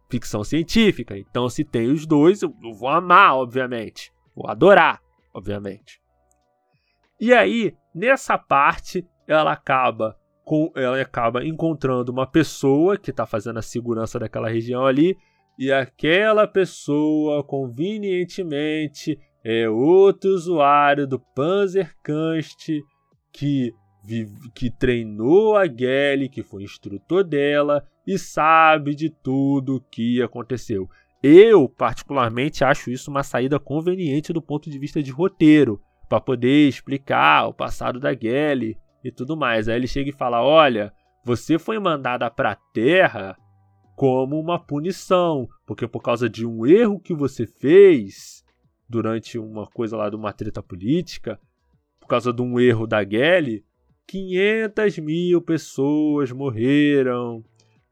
[0.08, 1.18] ficção científica.
[1.18, 4.12] Então, se tem os dois, eu vou amar, obviamente.
[4.34, 5.00] Vou adorar,
[5.34, 6.00] obviamente.
[7.20, 10.16] E aí, nessa parte, ela acaba
[10.74, 15.16] ela acaba encontrando uma pessoa que está fazendo a segurança daquela região ali,
[15.58, 22.68] e aquela pessoa convenientemente é outro usuário do Panzerkunst
[23.32, 23.72] que,
[24.54, 30.88] que treinou a Gelly, que foi instrutor dela e sabe de tudo o que aconteceu.
[31.22, 36.66] Eu, particularmente, acho isso uma saída conveniente do ponto de vista de roteiro, para poder
[36.66, 39.68] explicar o passado da Gelly e tudo mais.
[39.68, 40.92] Aí ele chega e fala: Olha,
[41.24, 43.36] você foi mandada para a Terra
[43.96, 48.42] como uma punição, porque por causa de um erro que você fez
[48.88, 51.38] durante uma coisa lá de uma treta política,
[52.10, 53.64] causa de um erro da Gelly,
[54.08, 57.44] 500 mil pessoas morreram.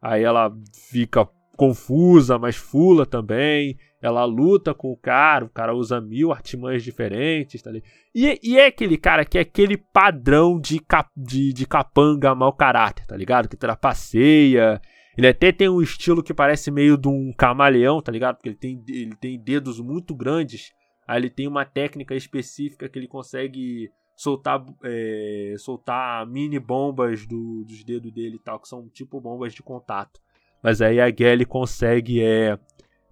[0.03, 0.53] Aí ela
[0.91, 1.25] fica
[1.59, 3.77] confusa, mas fula também.
[4.01, 7.61] Ela luta com o cara, o cara usa mil artimanhas diferentes.
[7.61, 7.73] Tá
[8.15, 12.53] e, e, é aquele cara que é aquele padrão de, cap, de, de capanga mau
[12.53, 13.49] caráter, tá ligado?
[13.49, 14.81] Que trapaceia.
[15.17, 18.37] Ele até tem um estilo que parece meio de um camaleão, tá ligado?
[18.37, 20.73] Porque ele tem, ele tem dedos muito grandes.
[21.09, 27.65] Aí ele tem uma técnica específica que ele consegue soltar, é, soltar mini bombas do,
[27.65, 30.21] dos dedos dele e tal, que são tipo bombas de contato.
[30.63, 32.59] Mas aí a Gelly consegue é,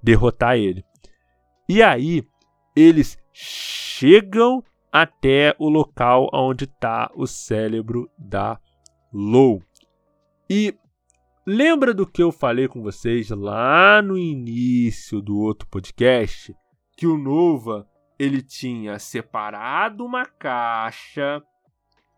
[0.03, 0.85] derrotar ele.
[1.69, 2.23] E aí,
[2.75, 8.59] eles chegam até o local onde está o cérebro da
[9.13, 9.63] Lou.
[10.49, 10.75] E
[11.47, 16.55] lembra do que eu falei com vocês lá no início do outro podcast?
[16.97, 17.87] Que o Nova
[18.19, 21.43] ele tinha separado uma caixa,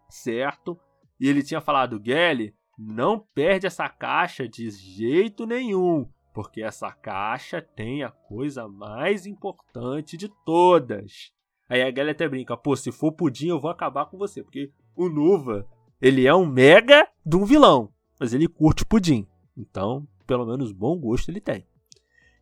[0.08, 0.78] certo?
[1.18, 7.60] E ele tinha falado, Gelly, não perde essa caixa de jeito nenhum, porque essa caixa
[7.60, 11.32] tem a coisa mais importante de todas.
[11.68, 14.70] Aí a Gelly até brinca, pô, se for pudim eu vou acabar com você, porque
[14.94, 15.66] o Nuva,
[16.00, 19.26] ele é um mega de um vilão, mas ele curte pudim.
[19.56, 21.66] Então, pelo menos bom gosto ele tem.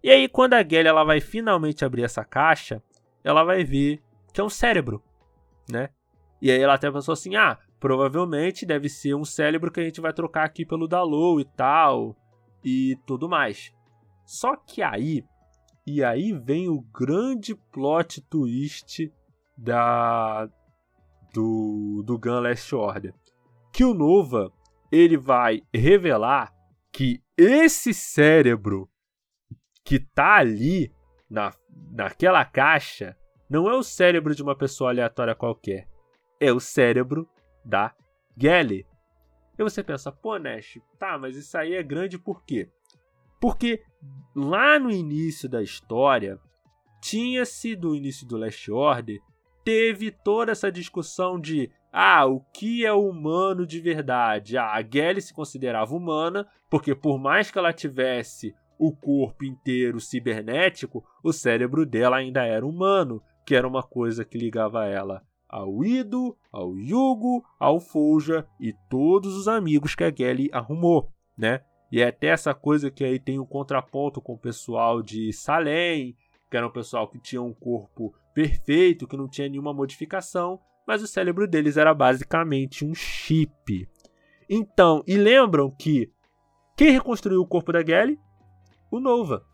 [0.02, 2.82] E aí quando a Gelly ela vai finalmente abrir essa caixa,
[3.24, 4.02] ela vai ver
[4.34, 5.02] que é um cérebro,
[5.70, 5.88] né?
[6.42, 10.00] E aí ela até pensou assim: ah, provavelmente deve ser um cérebro que a gente
[10.00, 12.16] vai trocar aqui pelo Dalou e tal,
[12.64, 13.72] e tudo mais.
[14.24, 15.24] Só que aí,
[15.86, 19.12] e aí vem o grande plot twist
[19.56, 20.48] da
[21.32, 23.14] do, do Gun Last Order.
[23.72, 24.50] Que o Nova,
[24.90, 26.52] ele vai revelar
[26.90, 28.88] que esse cérebro
[29.84, 30.90] que tá ali
[31.30, 31.52] na
[31.92, 33.16] naquela caixa
[33.48, 35.86] não é o cérebro de uma pessoa aleatória qualquer.
[36.40, 37.28] É o cérebro
[37.66, 37.92] da
[38.36, 38.86] Gelly.
[39.58, 42.70] E você pensa, pô, Nash, tá, mas isso aí é grande por quê?
[43.40, 43.82] Porque
[44.34, 46.38] lá no início da história,
[47.00, 49.18] tinha-se do início do Last Order,
[49.64, 54.58] teve toda essa discussão de ah, o que é humano de verdade?
[54.58, 59.98] Ah, a Gelly se considerava humana, porque por mais que ela tivesse o corpo inteiro
[59.98, 65.84] cibernético, o cérebro dela ainda era humano, que era uma coisa que ligava ela ao
[65.84, 71.60] Ido, ao Yugo, ao Folja e todos os amigos que a Gelly arrumou, né?
[71.90, 76.16] E é até essa coisa que aí tem um contraponto com o pessoal de Salem,
[76.50, 81.02] que era um pessoal que tinha um corpo perfeito, que não tinha nenhuma modificação, mas
[81.02, 83.88] o cérebro deles era basicamente um chip.
[84.48, 86.10] Então, e lembram que
[86.76, 88.18] quem reconstruiu o corpo da Gelly?
[88.90, 89.44] o Nova.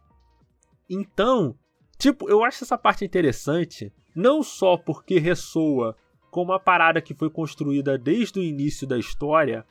[0.88, 1.57] Então,
[1.99, 5.97] tipo, eu acho essa parte interessante, não só porque ressoa
[6.31, 9.67] com uma parada que foi construída desde o início da história,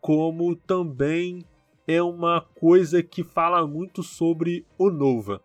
[0.00, 1.44] como também
[1.86, 5.40] é uma coisa que fala muito sobre o Nova.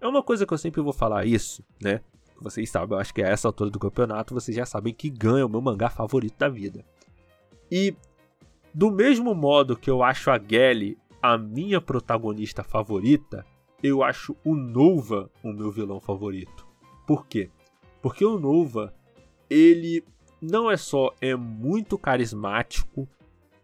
[0.00, 2.00] É uma coisa que eu sempre vou falar isso, né?
[2.40, 5.46] Vocês sabem, eu acho que a essa altura do campeonato vocês já sabem que ganha
[5.46, 6.84] o meu mangá favorito da vida.
[7.70, 7.96] E
[8.74, 13.46] do mesmo modo que eu acho a Gelly a minha protagonista favorita,
[13.82, 16.66] eu acho o Nova o meu vilão favorito.
[17.06, 17.50] Por quê?
[18.04, 18.94] Porque o Nova,
[19.48, 20.04] ele
[20.38, 23.08] não é só é muito carismático,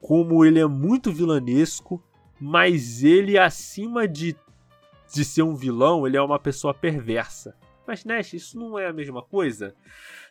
[0.00, 2.02] como ele é muito vilanesco,
[2.40, 4.34] mas ele acima de
[5.12, 7.54] de ser um vilão, ele é uma pessoa perversa.
[7.86, 9.74] Mas Nash, isso não é a mesma coisa?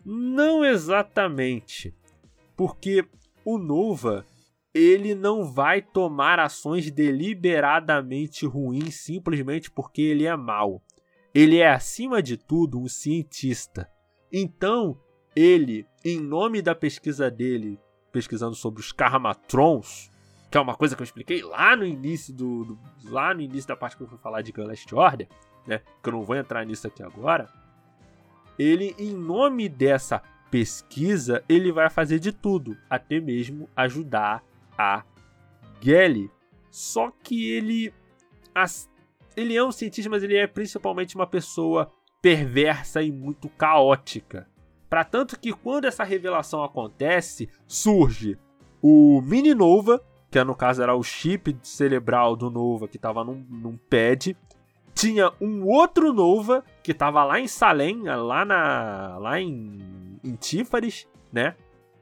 [0.04, 1.94] Não exatamente.
[2.58, 3.06] Porque
[3.46, 4.26] o Nova,
[4.74, 10.82] ele não vai tomar ações deliberadamente ruins simplesmente porque ele é mau.
[11.32, 13.88] Ele é, acima de tudo, um cientista.
[14.32, 14.98] Então,
[15.36, 17.80] ele, em nome da pesquisa dele,
[18.12, 20.10] pesquisando sobre os Karmatrons,
[20.50, 23.68] que é uma coisa que eu expliquei lá no início do, do lá no início
[23.68, 25.28] da parte que eu fui falar de Gun Order,
[25.68, 25.82] né?
[26.02, 27.48] Que eu não vou entrar nisso aqui agora.
[28.58, 34.44] Ele, em nome dessa pesquisa, ele vai fazer de tudo, até mesmo ajudar
[34.78, 35.04] a
[35.82, 36.30] Gelly.
[36.72, 37.94] Só que ele.
[39.38, 41.92] Ele é um cientista, mas ele é principalmente uma pessoa
[42.22, 44.48] perversa e muito caótica.
[44.90, 48.38] Para tanto que quando essa revelação acontece, surge
[48.82, 50.02] o Mini Nova,
[50.32, 54.36] que no caso era o chip cerebral do Nova que estava num, num pad.
[54.94, 61.08] Tinha um outro Nova que estava lá em Salem, lá na lá em, em Tífares,
[61.32, 61.56] né?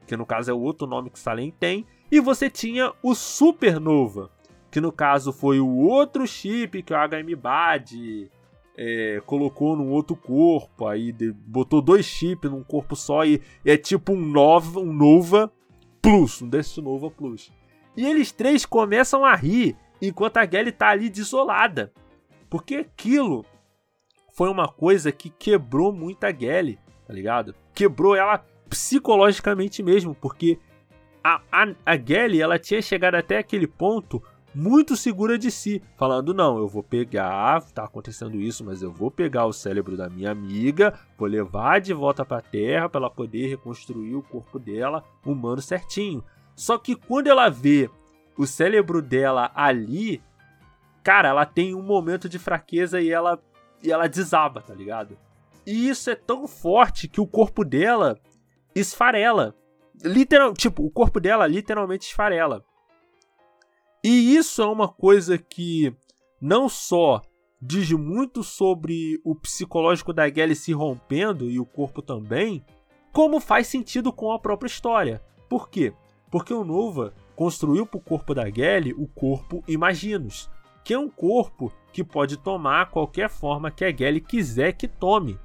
[0.07, 1.86] Que no caso é o outro nome que Salem tem.
[2.09, 4.32] E você tinha o Supernova,
[4.72, 8.32] que no caso foi o outro chip que o HM Bad
[8.78, 13.75] é, colocou num outro corpo, aí de, botou dois chips num corpo só e é
[13.75, 15.51] tipo um Nova, um Nova
[16.01, 17.51] Plus, um desse Nova Plus.
[17.95, 21.91] E eles três começam a rir enquanto a Gelly tá ali desolada.
[22.49, 23.43] Porque aquilo
[24.32, 27.55] foi uma coisa que quebrou muito a Gelly, tá ligado?
[27.73, 30.59] Quebrou ela psicologicamente mesmo, porque
[31.23, 34.21] a, a, a Gelly, ela tinha chegado até aquele ponto
[34.54, 39.12] muito segura de si, falando: Não, eu vou pegar, tá acontecendo isso, mas eu vou
[39.12, 43.48] pegar o cérebro da minha amiga, vou levar de volta pra terra para ela poder
[43.48, 46.24] reconstruir o corpo dela humano certinho.
[46.56, 47.89] Só que quando ela vê
[48.38, 50.22] o cérebro dela ali,
[51.04, 53.39] cara, ela tem um momento de fraqueza e ela
[53.84, 55.18] e ela desaba, tá ligado?
[55.66, 58.18] E isso é tão forte que o corpo dela
[58.74, 59.54] esfarela.
[60.04, 62.64] Literal, tipo, o corpo dela literalmente esfarela.
[64.04, 65.93] E isso é uma coisa que
[66.39, 67.22] não só
[67.62, 72.64] diz muito sobre o psicológico da Gelly se rompendo e o corpo também,
[73.12, 75.22] como faz sentido com a própria história.
[75.50, 75.93] Por quê?
[76.30, 80.50] Porque o Nova construiu para o corpo da Gelly o corpo Imaginos,
[80.84, 85.39] que é um corpo que pode tomar qualquer forma que a Gelly quiser que tome.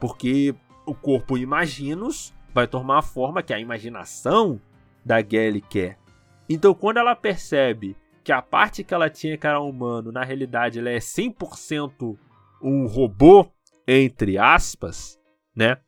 [0.00, 0.54] Porque
[0.86, 4.60] o corpo Imaginos vai tomar a forma que a imaginação
[5.04, 5.97] da Gelly quer.
[6.48, 10.78] Então, quando ela percebe que a parte que ela tinha que era humano, na realidade,
[10.78, 12.16] ela é 100%
[12.62, 13.46] um robô,
[13.86, 15.18] entre aspas,
[15.54, 15.78] né?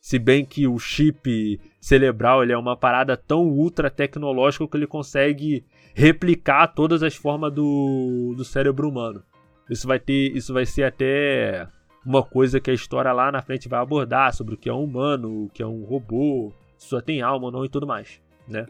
[0.00, 4.86] Se bem que o chip cerebral ele é uma parada tão ultra tecnológica que ele
[4.86, 5.64] consegue
[5.94, 9.22] replicar todas as formas do, do cérebro humano.
[9.68, 11.66] Isso vai ter, isso vai ser até
[12.04, 14.84] uma coisa que a história lá na frente vai abordar sobre o que é um
[14.84, 18.20] humano, o que é um robô, se só tem alma ou não e tudo mais,
[18.46, 18.66] né?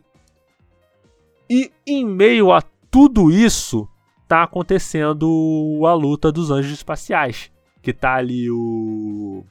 [1.49, 3.89] E em meio a tudo isso,
[4.27, 7.51] tá acontecendo a luta dos anjos espaciais,
[7.83, 9.45] que tá ali o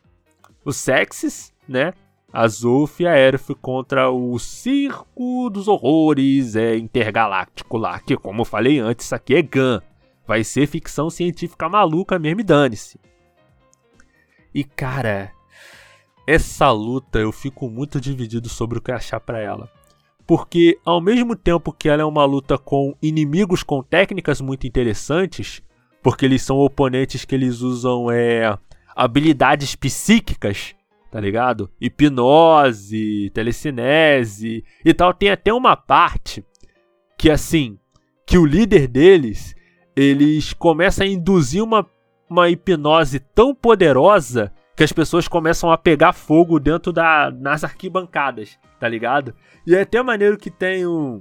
[0.63, 1.93] o Sexis, né?
[2.33, 8.41] A Zulf e a Erf contra o Circo dos Horrores é intergaláctico lá, que como
[8.41, 9.81] eu falei antes, isso aqui é GAN.
[10.27, 12.99] Vai ser ficção científica maluca mesmo e dane-se.
[14.53, 15.31] E cara,
[16.27, 19.69] essa luta eu fico muito dividido sobre o que achar para ela.
[20.27, 25.61] Porque ao mesmo tempo que ela é uma luta com inimigos com técnicas muito interessantes,
[26.01, 28.57] porque eles são oponentes que eles usam é,
[28.95, 30.75] habilidades psíquicas,
[31.11, 31.69] tá ligado?
[31.79, 35.13] Hipnose, telecinese e tal.
[35.13, 36.43] Tem até uma parte
[37.17, 37.77] que assim,
[38.25, 39.55] que o líder deles,
[39.95, 41.87] eles começam a induzir uma
[42.29, 48.59] uma hipnose tão poderosa que as pessoas começam a pegar fogo dentro da nas arquibancadas,
[48.85, 49.33] tá ligado?
[49.65, 51.19] E é até maneiro que tem um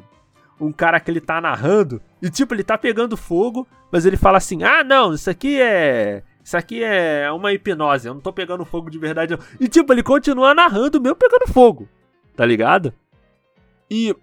[0.60, 4.36] um cara que ele tá narrando e tipo ele tá pegando fogo, mas ele fala
[4.36, 8.66] assim: "Ah, não, isso aqui é isso aqui é uma hipnose, eu não tô pegando
[8.66, 9.42] fogo de verdade não".
[9.58, 11.88] E tipo, ele continua narrando mesmo pegando fogo.
[12.36, 12.92] Tá ligado?
[13.90, 14.14] E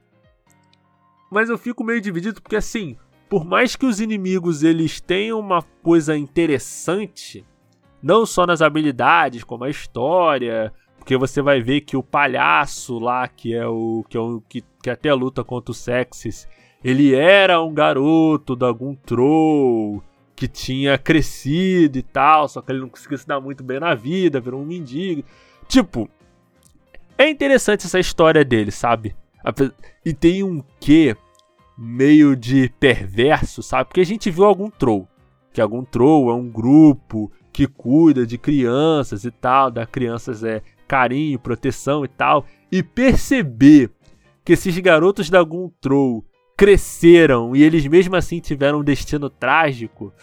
[1.31, 2.95] mas eu fico meio dividido porque assim,
[3.27, 7.43] por mais que os inimigos eles tenham uma coisa interessante,
[8.03, 10.71] não só nas habilidades, como a história,
[11.01, 14.63] porque você vai ver que o palhaço lá, que é o que, é o, que,
[14.83, 16.47] que até luta contra o Sexis,
[16.83, 20.03] ele era um garoto da algum troll
[20.35, 23.95] que tinha crescido e tal, só que ele não conseguiu se dar muito bem na
[23.95, 25.23] vida, virou um mendigo.
[25.67, 26.07] Tipo,
[27.17, 29.15] é interessante essa história dele, sabe?
[30.05, 31.17] E tem um quê
[31.75, 33.85] meio de perverso, sabe?
[33.85, 35.07] Porque a gente viu algum troll.
[35.51, 40.61] Que algum troll é um grupo que cuida de crianças e tal, dá crianças é
[40.91, 42.45] carinho, proteção e tal.
[42.69, 43.89] E perceber
[44.43, 46.25] que esses garotos da algum troll
[46.57, 50.13] cresceram e eles mesmo assim tiveram um destino trágico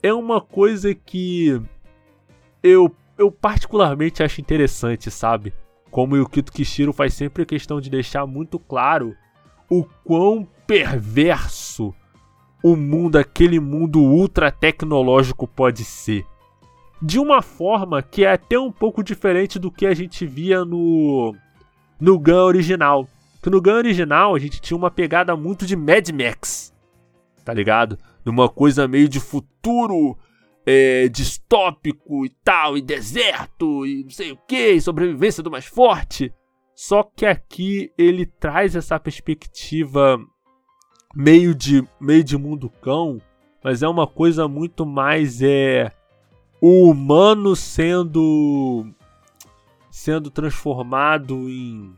[0.00, 1.60] é uma coisa que
[2.62, 5.52] eu, eu particularmente acho interessante, sabe?
[5.90, 9.16] Como o Yukito Kishiro faz sempre questão de deixar muito claro
[9.68, 11.92] o quão perverso
[12.62, 16.24] o mundo, aquele mundo ultra tecnológico pode ser.
[17.04, 21.36] De uma forma que é até um pouco diferente do que a gente via no
[22.00, 23.06] no Gun original.
[23.42, 26.74] Que no Gun original a gente tinha uma pegada muito de Mad Max,
[27.44, 27.98] tá ligado?
[28.24, 30.16] Numa coisa meio de futuro
[30.64, 36.32] é, distópico e tal, e deserto, e não sei o que, sobrevivência do mais forte.
[36.74, 40.18] Só que aqui ele traz essa perspectiva
[41.14, 43.20] meio de meio de mundo cão,
[43.62, 45.92] mas é uma coisa muito mais é
[46.66, 48.86] o humano sendo
[49.90, 51.92] sendo transformado em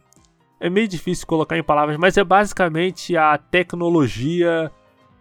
[0.59, 4.73] é meio difícil colocar em palavras, mas é basicamente a tecnologia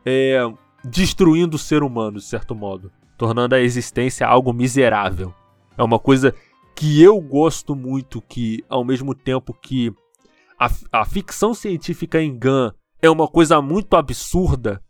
[0.04, 0.40] é,
[0.84, 5.32] destruindo o ser humano, de certo modo, tornando a existência algo miserável.
[5.78, 6.34] É uma coisa
[6.74, 9.94] que eu gosto muito, que ao mesmo tempo que
[10.60, 14.82] a, a ficção científica em Gun é uma coisa muito absurda,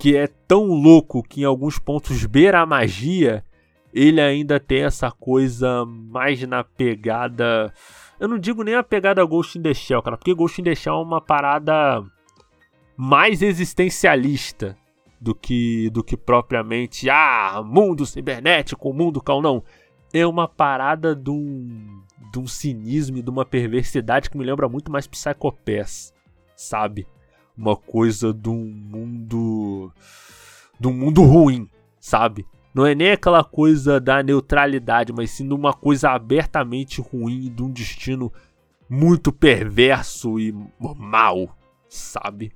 [0.00, 3.44] que é tão louco que em alguns pontos beira a magia,
[3.92, 7.72] ele ainda tem essa coisa mais na pegada.
[8.18, 10.74] Eu não digo nem a pegada Ghost in the Shell, cara, porque Ghost in the
[10.74, 12.04] Shell é uma parada
[12.96, 14.76] mais existencialista
[15.20, 19.62] do que do que propriamente ah, mundo cibernético, mundo cal não.
[20.12, 24.68] É uma parada de um, de um cinismo e de uma perversidade que me lembra
[24.68, 26.12] muito mais Psychopass,
[26.56, 27.06] sabe?
[27.60, 29.92] uma coisa de um mundo.
[30.78, 31.68] de um mundo ruim,
[32.00, 32.46] sabe?
[32.72, 37.62] Não é nem aquela coisa da neutralidade, mas sim de uma coisa abertamente ruim, de
[37.62, 38.32] um destino
[38.88, 40.54] muito perverso e
[40.96, 41.56] mal,
[41.88, 42.52] sabe?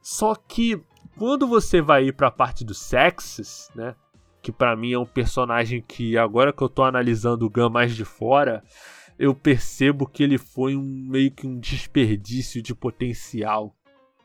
[0.00, 0.82] Só que
[1.16, 3.94] quando você vai ir para a parte dos sexes, né?
[4.42, 7.94] Que para mim é um personagem que agora que eu tô analisando o Gun mais
[7.94, 8.62] de fora,
[9.18, 13.74] eu percebo que ele foi um meio que um desperdício de potencial.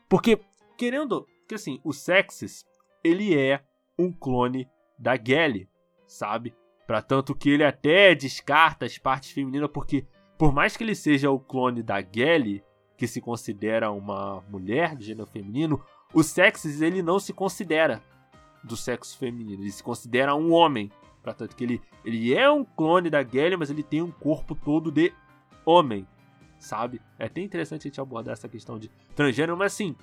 [0.10, 0.40] Porque
[0.78, 2.66] querendo, que assim, o Sexes,
[3.04, 3.62] ele é
[4.00, 5.70] um clone da Gelly,
[6.08, 6.56] sabe?
[6.88, 11.30] Para tanto que ele até descarta as partes femininas porque por mais que ele seja
[11.30, 12.64] o clone da Gelly,
[12.98, 15.84] que se considera uma mulher de gênero feminino,
[16.14, 18.02] o Sexes ele não se considera
[18.64, 20.92] do sexo feminino, ele se considera um homem.
[21.22, 24.92] Portanto, que ele, ele é um clone da Gelly, mas ele tem um corpo todo
[24.92, 25.14] de
[25.66, 26.08] homem,
[26.58, 27.02] sabe?
[27.18, 29.96] É até interessante a gente abordar essa questão de transgênero, mas assim,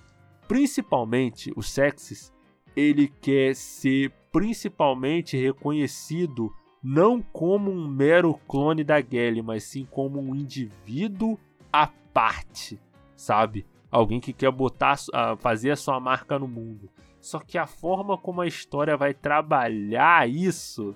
[0.46, 2.32] principalmente o Sexes,
[2.76, 6.52] ele quer ser principalmente reconhecido
[6.82, 11.38] não como um mero clone da Gelly, mas sim como um indivíduo
[11.72, 12.78] à parte,
[13.16, 13.66] sabe?
[13.90, 14.96] Alguém que quer botar,
[15.38, 16.88] fazer a sua marca no mundo.
[17.18, 20.94] Só que a forma como a história vai trabalhar isso,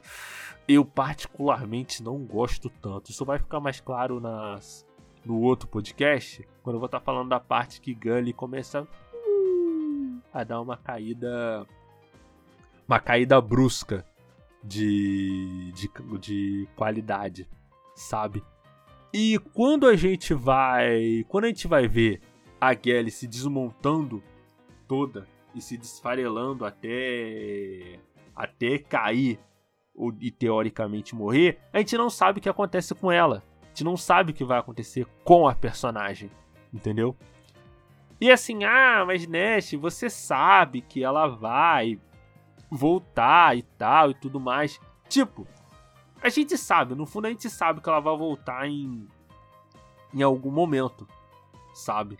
[0.69, 3.11] eu particularmente não gosto tanto.
[3.11, 4.87] Isso vai ficar mais claro nas,
[5.25, 8.87] no outro podcast, quando eu vou estar falando da parte que Gully começa
[10.33, 11.67] a dar uma caída.
[12.87, 14.05] Uma caída brusca
[14.63, 17.49] de, de, de qualidade,
[17.95, 18.43] sabe?
[19.13, 21.25] E quando a gente vai.
[21.29, 22.21] Quando a gente vai ver
[22.61, 24.23] a Gally se desmontando
[24.87, 27.99] toda e se desfarelando até
[28.35, 29.39] até cair
[29.95, 33.43] ou, e teoricamente morrer, a gente não sabe o que acontece com ela.
[33.63, 36.31] A gente não sabe o que vai acontecer com a personagem,
[36.73, 37.17] entendeu?
[38.21, 41.99] E assim, ah, mas Nash, você sabe que ela vai
[42.71, 44.79] voltar e tal e tudo mais.
[45.09, 45.47] Tipo,
[46.23, 49.09] a gente sabe, no fundo a gente sabe que ela vai voltar em
[50.13, 51.07] em algum momento,
[51.73, 52.19] sabe?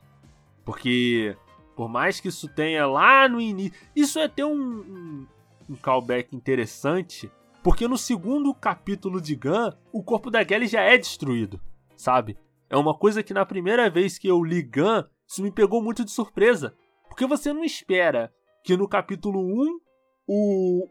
[0.65, 1.37] Porque
[1.75, 3.73] por mais que isso tenha lá no início.
[3.95, 5.27] Isso é ter um, um,
[5.71, 7.31] um callback interessante.
[7.63, 11.61] Porque no segundo capítulo de Gun, o corpo da Gelly já é destruído,
[11.97, 12.39] sabe?
[12.71, 16.05] É uma coisa que na primeira vez que eu li Gun, isso me pegou muito
[16.05, 16.75] de surpresa.
[17.09, 18.33] Porque você não espera
[18.65, 19.81] que no capítulo 1
[20.27, 20.89] o,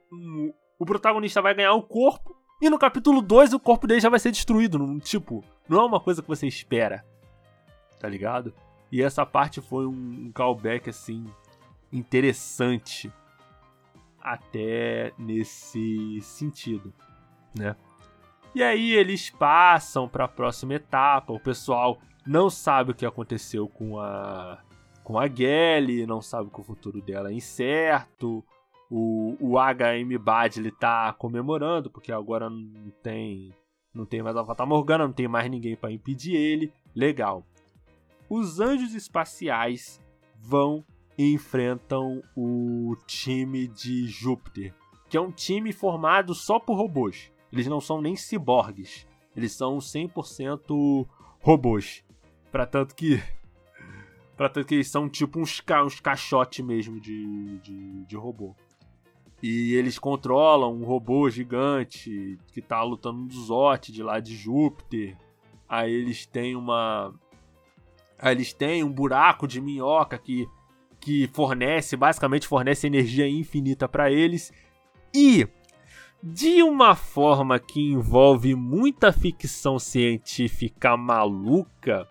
[0.80, 4.20] o, protagonista vai ganhar o corpo e no capítulo 2 o corpo dele já vai
[4.20, 4.80] ser destruído.
[5.02, 7.06] Tipo, não é uma coisa que você espera.
[8.00, 8.54] Tá ligado?
[8.90, 11.26] E essa parte foi um callback assim
[11.92, 13.12] interessante
[14.22, 16.94] até nesse sentido,
[17.58, 17.76] né?
[18.56, 21.34] E aí eles passam para a próxima etapa.
[21.34, 22.00] O pessoal
[22.30, 24.62] não sabe o que aconteceu com a
[25.04, 28.46] com a Gelly, não sabe que o futuro dela é incerto.
[28.92, 33.52] O, o HM Bad ele tá comemorando porque agora não tem
[33.94, 36.72] não tem mais a Fata Morgana, não tem mais ninguém para impedir ele.
[36.96, 37.44] Legal
[38.30, 40.00] os anjos espaciais
[40.36, 40.86] vão
[41.18, 44.74] e enfrentam o time de Júpiter,
[45.10, 47.32] que é um time formado só por robôs.
[47.52, 51.08] Eles não são nem ciborgues, eles são 100%
[51.42, 52.04] robôs.
[52.52, 53.22] Para tanto que
[54.36, 56.02] para tanto que eles são tipo uns, ca uns
[56.64, 58.56] mesmo de, de, de robô.
[59.42, 65.18] E eles controlam um robô gigante que tá lutando no Zote de lá de Júpiter.
[65.68, 67.14] Aí eles têm uma
[68.22, 70.48] eles têm um buraco de minhoca que,
[71.00, 74.52] que fornece, basicamente fornece energia infinita para eles.
[75.14, 75.48] E
[76.22, 82.06] de uma forma que envolve muita ficção científica maluca,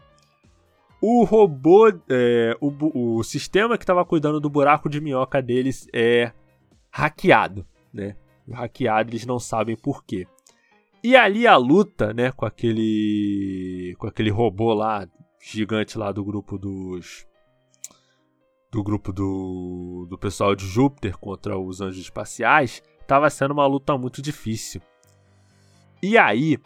[1.00, 6.32] o robô, é, o, o sistema que estava cuidando do buraco de minhoca deles é
[6.90, 8.16] hackeado, né?
[8.50, 10.26] Hackeado, eles não sabem por quê.
[11.02, 15.06] E ali a luta, né, com aquele com aquele robô lá
[15.40, 17.26] gigante lá do grupo dos.
[18.70, 23.96] Do grupo do, do pessoal de Júpiter contra os anjos espaciais, tava sendo uma luta
[23.96, 24.82] muito difícil.
[26.02, 26.58] E aí,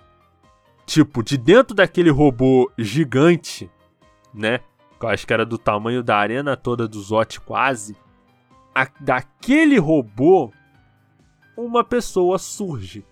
[0.84, 3.70] tipo, de dentro daquele robô gigante,
[4.32, 4.60] né?
[5.00, 7.96] Eu acho que era do tamanho da arena toda do Zot quase.
[8.74, 10.52] A, daquele robô,
[11.56, 13.04] uma pessoa surge.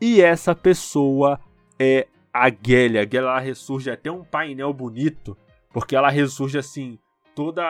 [0.00, 1.40] E essa pessoa
[1.78, 2.98] é a Gelly.
[2.98, 5.36] A Gelly ela ressurge até um painel bonito,
[5.72, 6.98] porque ela ressurge assim,
[7.34, 7.64] toda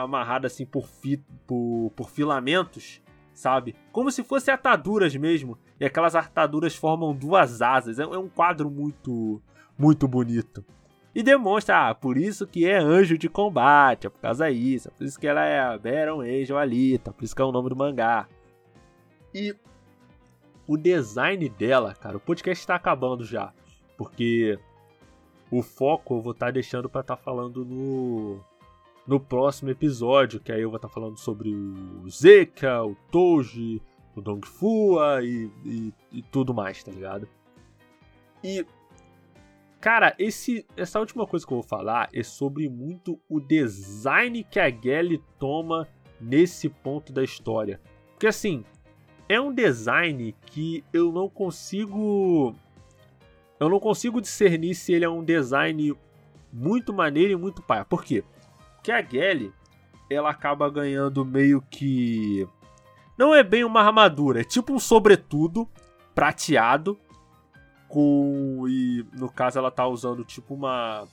[0.00, 1.16] amarrada assim por, fi,
[1.46, 3.02] por, por filamentos,
[3.34, 3.74] sabe?
[3.90, 5.58] Como se fossem ataduras mesmo.
[5.80, 7.98] E aquelas ataduras formam duas asas.
[7.98, 9.42] É, é um quadro muito,
[9.76, 10.64] muito bonito.
[11.14, 14.90] E demonstra, ah, por isso que é anjo de combate, é por causa disso, é
[14.90, 17.68] por isso que ela é a Baron Angel Alita, por isso que é o nome
[17.68, 18.26] do mangá.
[19.34, 19.54] E
[20.66, 23.52] o design dela, cara, o podcast tá acabando já.
[23.96, 24.58] Porque
[25.50, 28.40] o foco eu vou estar tá deixando para estar tá falando no,
[29.06, 33.82] no próximo episódio, que aí eu vou estar tá falando sobre o Zeka, o Toji,
[34.16, 37.28] o Dongfua e, e, e tudo mais, tá ligado?
[38.42, 38.66] E
[39.82, 44.60] Cara, esse, essa última coisa que eu vou falar é sobre muito o design que
[44.60, 45.88] a Gelly toma
[46.20, 47.80] nesse ponto da história.
[48.10, 48.64] Porque assim,
[49.28, 52.54] é um design que eu não consigo.
[53.58, 55.96] Eu não consigo discernir se ele é um design
[56.52, 57.84] muito maneiro e muito paia.
[57.84, 58.22] Por quê?
[58.76, 59.52] Porque a Gelly,
[60.08, 62.46] ela acaba ganhando meio que.
[63.18, 65.68] Não é bem uma armadura, é tipo um sobretudo
[66.14, 66.96] prateado
[67.92, 71.06] com e no caso ela tá usando tipo uma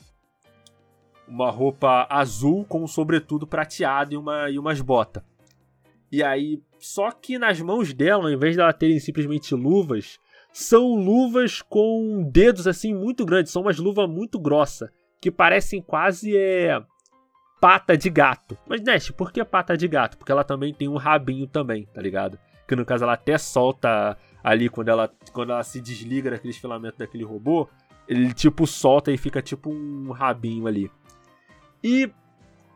[1.27, 5.21] uma roupa azul com um sobretudo prateado e uma e umas botas.
[6.09, 10.17] E aí, só que nas mãos dela, ao invés dela terem simplesmente luvas,
[10.53, 14.89] são luvas com dedos assim muito grandes, são umas luvas muito grossas,
[15.21, 16.81] que parecem quase é
[17.59, 18.57] pata de gato.
[18.65, 20.17] Mas Nest, por que pata de gato?
[20.17, 22.39] Porque ela também tem um rabinho também, tá ligado?
[22.69, 26.99] Que no caso ela até solta ali quando ela, quando ela se desliga daqueles filamentos
[26.99, 27.67] daquele robô,
[28.07, 30.91] ele tipo solta e fica tipo um rabinho ali.
[31.83, 32.11] E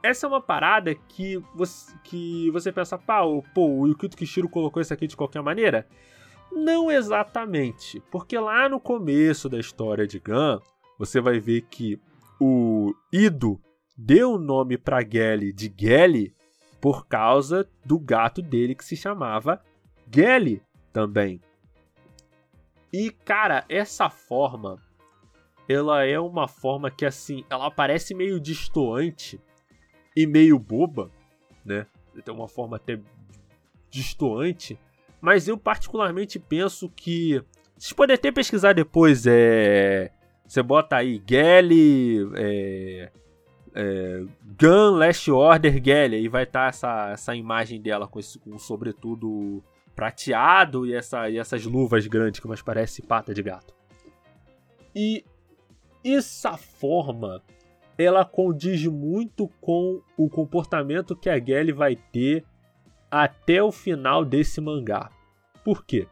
[0.01, 4.81] essa é uma parada que você, que você pensa, pô, pô, o Yukito Kishiro colocou
[4.81, 5.87] isso aqui de qualquer maneira?
[6.51, 10.59] Não exatamente, porque lá no começo da história de Gun,
[10.97, 12.01] você vai ver que
[12.41, 13.61] o Ido
[13.95, 16.33] deu o nome para Gelly de Gelly
[16.81, 19.61] por causa do gato dele que se chamava
[20.13, 20.61] Gelly
[20.91, 21.41] também.
[22.91, 24.77] E, cara, essa forma,
[25.67, 29.41] ela é uma forma que, assim, ela parece meio distoante
[30.15, 31.09] e meio boba,
[31.65, 31.87] né?
[32.23, 32.99] Tem uma forma até
[33.89, 34.77] distoante,
[35.19, 37.43] mas eu particularmente penso que
[37.75, 40.11] vocês podem até pesquisar depois, é
[40.47, 43.11] você bota aí Gelly, é,
[43.73, 44.23] é,
[44.59, 48.57] Gun Last Order Gelly e vai estar tá essa, essa imagem dela com esse com
[48.59, 49.63] sobretudo
[49.95, 53.73] prateado e, essa, e essas luvas grandes que mais parece pata de gato.
[54.95, 55.23] E
[56.03, 57.41] essa forma
[57.97, 62.43] ela condiz muito com o comportamento que a Gelly vai ter
[63.09, 65.09] até o final desse mangá.
[65.63, 66.07] Por quê?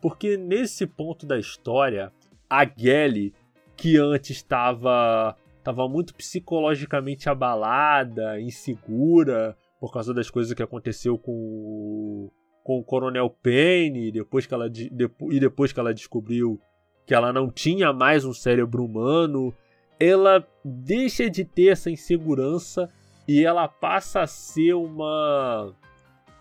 [0.00, 2.12] Porque nesse ponto da história,
[2.48, 3.34] a Gelly,
[3.76, 12.28] que antes estava estava muito psicologicamente abalada, insegura por causa das coisas que aconteceu com
[12.62, 14.90] com o Coronel Payne, depois que ela, de,
[15.30, 16.60] e depois que ela descobriu
[17.06, 19.52] que ela não tinha mais um cérebro humano,
[19.98, 22.88] ela deixa de ter essa insegurança
[23.26, 25.74] e ela passa a ser uma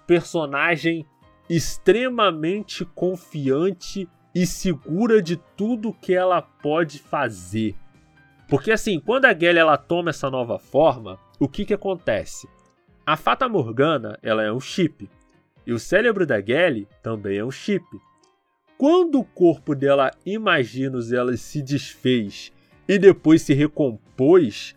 [0.07, 1.05] personagem
[1.49, 7.76] extremamente confiante e segura de tudo que ela pode fazer.
[8.47, 12.47] Porque assim, quando a Gelly ela toma essa nova forma, o que que acontece?
[13.05, 15.09] A Fata Morgana, ela é um chip.
[15.66, 17.86] E o cérebro da Gelly também é um chip.
[18.78, 22.51] Quando o corpo dela, imaginos, ela se desfez
[22.88, 24.76] e depois se recompôs,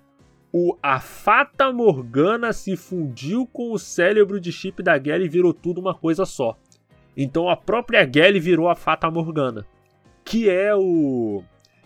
[0.53, 5.53] o, a Fata Morgana se fundiu com o cérebro de chip da Gelly e virou
[5.55, 6.57] tudo uma coisa só.
[7.17, 9.67] Então a própria Gelly virou a Fata Morgana,
[10.25, 11.43] que é o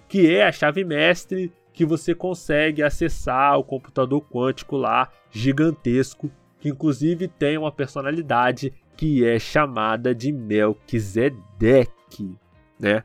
[0.09, 6.69] que é a chave mestre que você consegue acessar o computador quântico lá gigantesco, que
[6.69, 11.37] inclusive tem uma personalidade que é chamada de Melquisedeque,
[12.81, 13.05] né?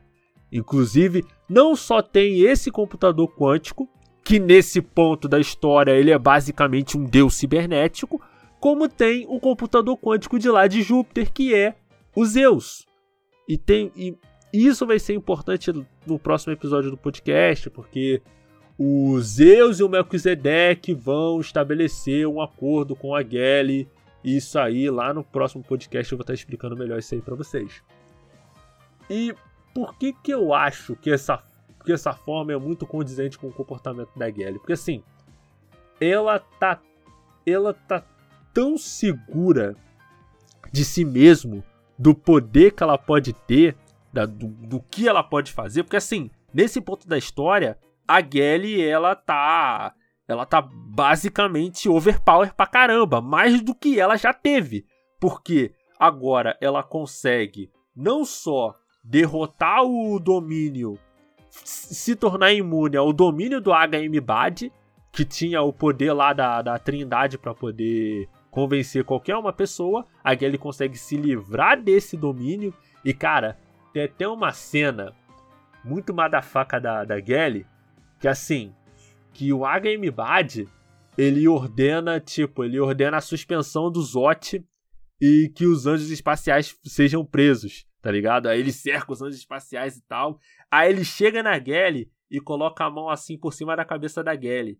[0.52, 3.88] Inclusive, não só tem esse computador quântico,
[4.24, 8.20] que nesse ponto da história ele é basicamente um deus cibernético,
[8.60, 11.76] como tem o computador quântico de lá de Júpiter, que é
[12.16, 12.88] o Zeus.
[13.48, 14.18] E tem e
[14.52, 15.72] isso vai ser importante
[16.08, 18.20] no próximo episódio do podcast, porque
[18.80, 23.22] o Zeus e o Melquisedeque vão estabelecer um acordo com a
[24.24, 27.36] Gelly isso aí, lá no próximo podcast eu vou estar explicando melhor isso aí para
[27.36, 27.84] vocês.
[29.10, 29.36] E
[29.74, 31.44] por que que eu acho que essa,
[31.84, 34.60] que essa forma é muito condizente com o comportamento da Gelly?
[34.60, 35.04] Porque assim,
[36.00, 36.80] ela tá
[37.46, 38.04] ela tá
[38.54, 39.76] tão segura
[40.72, 41.64] de si mesmo,
[42.00, 43.76] do poder que ela pode ter,
[44.12, 48.82] da, do, do que ela pode fazer, porque assim, nesse ponto da história, a Gelly
[48.82, 49.94] ela tá
[50.34, 54.86] ela tá basicamente overpower pra caramba, mais do que ela já teve.
[55.20, 60.98] Porque agora ela consegue não só derrotar o domínio,
[61.50, 64.72] se tornar imune ao domínio do HM Bad,
[65.12, 70.34] que tinha o poder lá da, da Trindade para poder convencer qualquer uma pessoa, a
[70.34, 72.74] Gally consegue se livrar desse domínio.
[73.04, 73.58] E cara,
[73.94, 75.14] tem até uma cena
[75.84, 77.66] muito madafaca da, da Gally,
[78.20, 78.74] que assim,
[79.34, 80.68] que o HM Bad,
[81.18, 84.64] ele ordena, tipo, ele ordena a suspensão do Zot
[85.20, 88.48] e que os anjos espaciais sejam presos, tá ligado?
[88.48, 90.40] Aí ele cerca os anjos espaciais e tal.
[90.72, 94.36] Aí ele chega na Gally e coloca a mão assim por cima da cabeça da
[94.36, 94.80] Gally.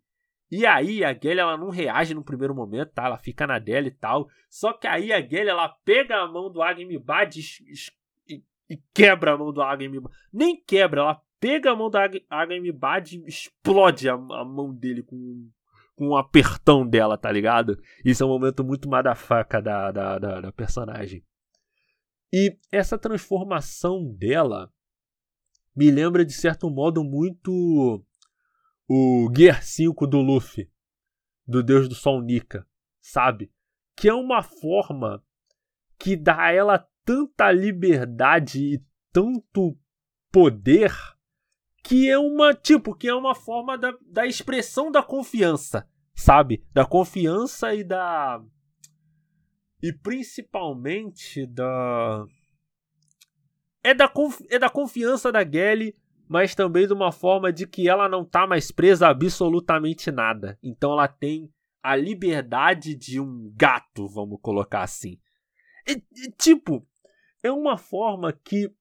[0.52, 3.06] E aí a Gally ela não reage no primeiro momento, tá?
[3.06, 4.30] Ela fica na dela e tal.
[4.50, 9.34] Só que aí a Gally ela pega a mão do Agni Bad e, e, quebra
[9.34, 10.00] a mão do Agni
[10.32, 11.98] Nem quebra, ela pega a mão do
[12.30, 15.52] Agni Bad e explode a, a, mão dele com,
[15.94, 17.78] com um apertão dela, tá ligado?
[18.06, 21.22] Isso é um momento muito madafaca da, da, da, da personagem.
[22.32, 24.72] E essa transformação dela
[25.76, 28.02] me lembra de certo modo muito
[28.88, 30.72] o Gear 5 do Luffy,
[31.46, 32.66] do Deus do Sol Nika,
[33.02, 33.52] sabe?
[33.98, 35.22] Que é uma forma
[36.00, 39.78] que dá a ela tanta liberdade e tanto
[40.32, 40.90] poder
[41.84, 46.66] que é uma tipo que é uma forma da, da expressão da confiança, sabe?
[46.72, 48.42] Da confiança e da
[49.82, 52.26] e principalmente da
[53.84, 54.12] é da,
[54.50, 55.94] é da confiança da Gelly
[56.28, 60.58] mas também de uma forma de que ela não está mais presa a absolutamente nada.
[60.64, 65.20] Então ela tem a liberdade de um gato, vamos colocar assim.
[65.88, 66.88] E, e, tipo,
[67.44, 68.74] é uma forma que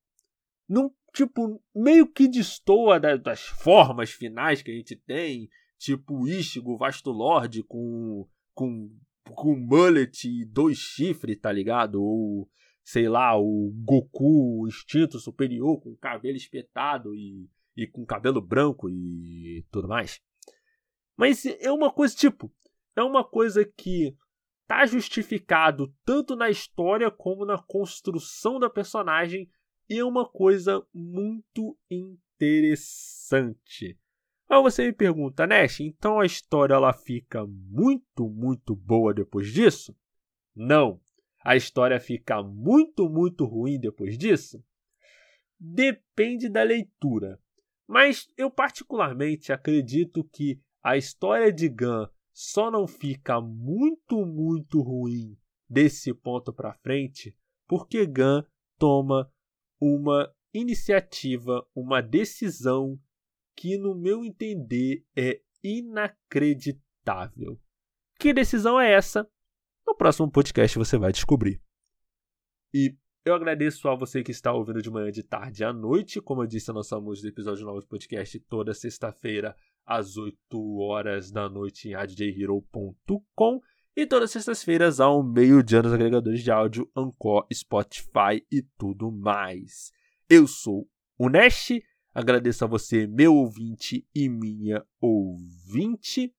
[0.68, 5.48] não, tipo, meio que destoa das, formas finais que a gente tem,
[5.78, 8.90] tipo o Ishigo Vasto Lord com com
[9.34, 12.02] com mullet e dois chifres, tá ligado?
[12.02, 12.48] Ou
[12.84, 19.64] sei lá, o Goku instinto superior com cabelo espetado e, e com cabelo branco e
[19.70, 20.20] tudo mais.
[21.16, 22.52] Mas é uma coisa tipo,
[22.96, 24.16] é uma coisa que
[24.66, 29.48] tá justificado tanto na história como na construção da personagem
[29.92, 33.98] e é uma coisa muito interessante.
[34.48, 39.96] Aí você me pergunta, Nash, então a história ela fica muito, muito boa depois disso?
[40.54, 41.00] Não
[41.44, 44.62] a história fica muito, muito ruim depois disso?
[45.58, 47.38] Depende da leitura.
[47.86, 55.36] Mas eu particularmente acredito que a história de Gun só não fica muito, muito ruim
[55.68, 57.36] desse ponto para frente
[57.66, 58.42] porque Gun
[58.78, 59.30] toma
[59.84, 62.96] uma iniciativa, uma decisão
[63.56, 67.60] que, no meu entender, é inacreditável.
[68.16, 69.28] Que decisão é essa?
[69.84, 71.60] No próximo podcast você vai descobrir.
[72.72, 76.20] E eu agradeço a você que está ouvindo de manhã, de tarde à noite.
[76.20, 80.36] Como eu disse, nós somos episódio novo do podcast toda sexta-feira, às 8
[80.78, 83.60] horas da noite em adjhero.com
[83.96, 89.92] e todas as sextas-feiras ao meio-dia nos agregadores de áudio Anchor, Spotify e tudo mais.
[90.28, 90.88] Eu sou
[91.18, 91.72] o Nash,
[92.14, 96.34] agradeço a você, meu ouvinte e minha ouvinte.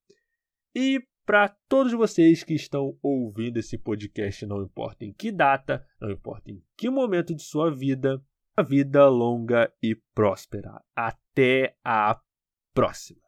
[0.76, 6.12] E para todos vocês que estão ouvindo esse podcast, não importa em que data, não
[6.12, 8.22] importa em que momento de sua vida,
[8.58, 10.82] a vida longa e próspera.
[10.96, 12.20] Até a
[12.74, 13.23] próxima.